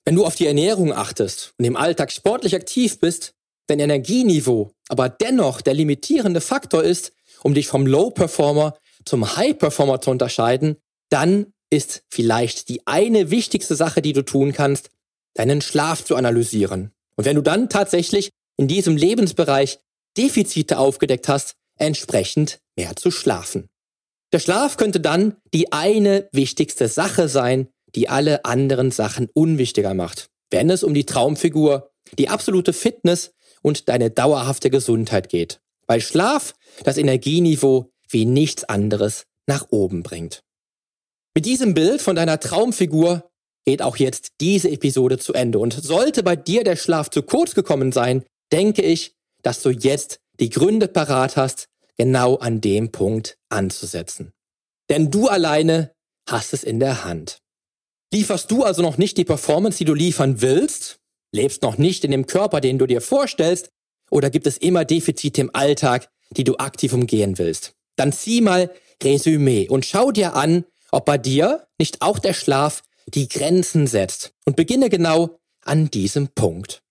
Wenn 0.05 0.15
du 0.15 0.25
auf 0.25 0.35
die 0.35 0.47
Ernährung 0.47 0.93
achtest 0.93 1.53
und 1.57 1.65
im 1.65 1.75
Alltag 1.75 2.11
sportlich 2.11 2.55
aktiv 2.55 2.99
bist, 2.99 3.33
dein 3.67 3.79
Energieniveau 3.79 4.73
aber 4.91 5.07
dennoch 5.07 5.61
der 5.61 5.73
limitierende 5.73 6.41
Faktor 6.41 6.83
ist, 6.83 7.13
um 7.43 7.53
dich 7.53 7.67
vom 7.67 7.87
Low-Performer 7.87 8.77
zum 9.05 9.37
High-Performer 9.37 10.01
zu 10.01 10.11
unterscheiden, 10.11 10.75
dann 11.09 11.53
ist 11.69 12.03
vielleicht 12.09 12.67
die 12.67 12.85
eine 12.85 13.31
wichtigste 13.31 13.75
Sache, 13.75 14.01
die 14.01 14.11
du 14.11 14.21
tun 14.21 14.51
kannst, 14.51 14.89
deinen 15.33 15.61
Schlaf 15.61 16.03
zu 16.03 16.17
analysieren. 16.17 16.91
Und 17.15 17.23
wenn 17.23 17.37
du 17.37 17.41
dann 17.41 17.69
tatsächlich 17.69 18.31
in 18.57 18.67
diesem 18.67 18.97
Lebensbereich 18.97 19.79
Defizite 20.17 20.77
aufgedeckt 20.77 21.29
hast, 21.29 21.55
entsprechend 21.77 22.59
mehr 22.75 22.97
zu 22.97 23.11
schlafen. 23.11 23.69
Der 24.33 24.39
Schlaf 24.39 24.75
könnte 24.75 24.99
dann 24.99 25.37
die 25.53 25.71
eine 25.71 26.27
wichtigste 26.33 26.89
Sache 26.89 27.29
sein, 27.29 27.69
die 27.95 28.09
alle 28.09 28.45
anderen 28.45 28.91
Sachen 28.91 29.29
unwichtiger 29.33 29.93
macht, 29.93 30.29
wenn 30.49 30.69
es 30.69 30.83
um 30.83 30.93
die 30.93 31.05
Traumfigur, 31.05 31.91
die 32.17 32.29
absolute 32.29 32.73
Fitness 32.73 33.33
und 33.61 33.89
deine 33.89 34.09
dauerhafte 34.09 34.69
Gesundheit 34.69 35.29
geht, 35.29 35.61
weil 35.87 36.01
Schlaf 36.01 36.53
das 36.83 36.97
Energieniveau 36.97 37.91
wie 38.09 38.25
nichts 38.25 38.63
anderes 38.63 39.25
nach 39.47 39.67
oben 39.69 40.03
bringt. 40.03 40.41
Mit 41.33 41.45
diesem 41.45 41.73
Bild 41.73 42.01
von 42.01 42.15
deiner 42.15 42.39
Traumfigur 42.39 43.29
geht 43.65 43.81
auch 43.81 43.97
jetzt 43.97 44.29
diese 44.41 44.69
Episode 44.69 45.17
zu 45.17 45.33
Ende 45.33 45.59
und 45.59 45.73
sollte 45.73 46.23
bei 46.23 46.35
dir 46.35 46.63
der 46.63 46.75
Schlaf 46.75 47.09
zu 47.09 47.23
kurz 47.23 47.55
gekommen 47.55 47.91
sein, 47.91 48.23
denke 48.51 48.81
ich, 48.81 49.13
dass 49.43 49.61
du 49.61 49.69
jetzt 49.69 50.19
die 50.39 50.49
Gründe 50.49 50.87
parat 50.87 51.37
hast, 51.37 51.67
genau 51.97 52.35
an 52.37 52.61
dem 52.61 52.91
Punkt 52.91 53.37
anzusetzen. 53.49 54.33
Denn 54.89 55.11
du 55.11 55.27
alleine 55.27 55.93
hast 56.27 56.53
es 56.53 56.63
in 56.63 56.79
der 56.79 57.05
Hand. 57.05 57.40
Lieferst 58.13 58.51
du 58.51 58.63
also 58.63 58.81
noch 58.81 58.97
nicht 58.97 59.17
die 59.17 59.23
Performance, 59.23 59.77
die 59.77 59.85
du 59.85 59.93
liefern 59.93 60.41
willst? 60.41 60.99
Lebst 61.31 61.61
noch 61.61 61.77
nicht 61.77 62.03
in 62.03 62.11
dem 62.11 62.27
Körper, 62.27 62.59
den 62.59 62.77
du 62.77 62.85
dir 62.85 62.99
vorstellst? 62.99 63.69
Oder 64.09 64.29
gibt 64.29 64.47
es 64.47 64.57
immer 64.57 64.83
Defizite 64.83 65.39
im 65.39 65.51
Alltag, 65.53 66.09
die 66.31 66.43
du 66.43 66.57
aktiv 66.57 66.91
umgehen 66.91 67.37
willst? 67.37 67.73
Dann 67.95 68.11
zieh 68.11 68.41
mal 68.41 68.69
Resümee 69.01 69.69
und 69.69 69.85
schau 69.85 70.11
dir 70.11 70.35
an, 70.35 70.65
ob 70.91 71.05
bei 71.05 71.17
dir 71.17 71.67
nicht 71.79 72.01
auch 72.01 72.19
der 72.19 72.33
Schlaf 72.33 72.83
die 73.07 73.29
Grenzen 73.29 73.87
setzt 73.87 74.33
und 74.45 74.57
beginne 74.57 74.89
genau 74.89 75.39
an 75.63 75.89
diesem 75.89 76.27
Punkt. 76.29 76.83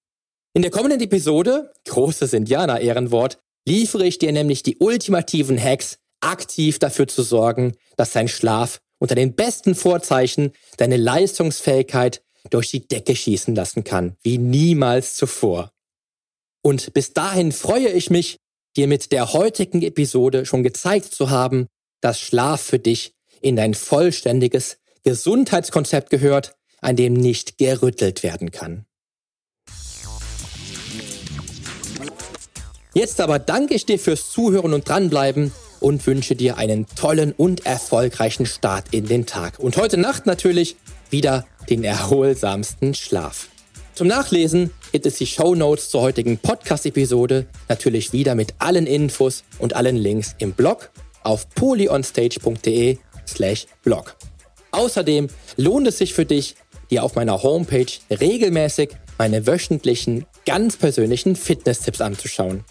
In 0.55 0.63
der 0.63 0.71
kommenden 0.71 1.01
Episode, 1.01 1.73
großes 1.87 2.33
Indianer-Ehrenwort, 2.33 3.39
liefere 3.67 4.07
ich 4.07 4.19
dir 4.19 4.33
nämlich 4.33 4.63
die 4.63 4.79
ultimativen 4.79 5.63
Hacks, 5.63 5.99
aktiv 6.21 6.79
dafür 6.79 7.09
zu 7.09 7.23
sorgen, 7.23 7.77
dass 7.97 8.13
dein 8.13 8.29
Schlaf 8.29 8.81
unter 9.01 9.17
den 9.17 9.35
besten 9.35 9.75
Vorzeichen 9.75 10.53
deine 10.77 10.97
Leistungsfähigkeit 10.97 12.23
durch 12.51 12.71
die 12.71 12.87
Decke 12.87 13.17
schießen 13.17 13.55
lassen 13.55 13.83
kann, 13.83 14.17
wie 14.23 14.39
niemals 14.39 15.17
zuvor. 15.17 15.73
Und 16.63 16.93
bis 16.95 17.13
dahin 17.13 17.51
freue 17.51 17.89
ich 17.89 18.11
mich, 18.11 18.39
dir 18.77 18.87
mit 18.87 19.11
der 19.11 19.33
heutigen 19.33 19.83
Episode 19.83 20.47
schon 20.47 20.63
gezeigt 20.63 21.13
zu 21.13 21.31
haben, 21.31 21.67
dass 22.01 22.21
Schlaf 22.21 22.61
für 22.61 22.79
dich 22.79 23.15
in 23.41 23.57
dein 23.57 23.75
vollständiges 23.75 24.79
Gesundheitskonzept 25.03 26.11
gehört, 26.11 26.55
an 26.81 26.97
dem 26.97 27.15
nicht 27.15 27.59
gerüttelt 27.59 28.23
werden 28.23 28.51
kann. 28.51 28.85
Jetzt 32.93 33.21
aber 33.21 33.39
danke 33.39 33.75
ich 33.75 33.87
dir 33.87 33.99
fürs 33.99 34.31
Zuhören 34.31 34.75
und 34.75 34.89
dranbleiben 34.89 35.53
und 35.81 36.07
wünsche 36.07 36.37
dir 36.37 36.59
einen 36.59 36.87
tollen 36.87 37.33
und 37.33 37.67
erfolgreichen 37.67 38.47
Start 38.47 38.87
in 38.93 39.07
den 39.07 39.27
Tag. 39.27 39.59
Und 39.59 39.77
heute 39.77 39.97
Nacht 39.97 40.27
natürlich 40.27 40.77
wieder 41.11 41.47
den 41.69 41.83
erholsamsten 41.85 42.95
Schlaf. 42.95 43.49
Zum 43.95 44.07
Nachlesen 44.07 44.71
gibt 44.93 45.07
es 45.07 45.19
die 45.19 45.27
Show 45.27 45.55
Notes 45.55 45.91
zur 45.91 46.03
heutigen 46.03 46.39
Podcast-Episode 46.39 47.47
natürlich 47.69 48.13
wieder 48.13 48.35
mit 48.35 48.55
allen 48.59 48.87
Infos 48.87 49.45
und 49.59 49.75
allen 49.75 49.97
Links 49.97 50.35
im 50.39 50.53
Blog 50.53 50.91
auf 51.23 51.49
polyonstage.de 51.51 52.99
slash 53.27 53.67
blog. 53.83 54.17
Außerdem 54.71 55.29
lohnt 55.57 55.87
es 55.89 55.99
sich 55.99 56.15
für 56.15 56.25
dich, 56.25 56.55
dir 56.91 57.05
auf 57.05 57.15
meiner 57.15 57.43
Homepage 57.43 57.93
regelmäßig 58.11 58.91
meine 59.19 59.47
wöchentlichen, 59.47 60.25
ganz 60.47 60.77
persönlichen 60.77 61.37
Fitness-Tipps 61.37 62.01
anzuschauen. 62.01 62.65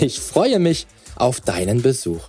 Ich 0.00 0.20
freue 0.20 0.58
mich 0.58 0.86
auf 1.14 1.40
deinen 1.40 1.80
Besuch. 1.80 2.28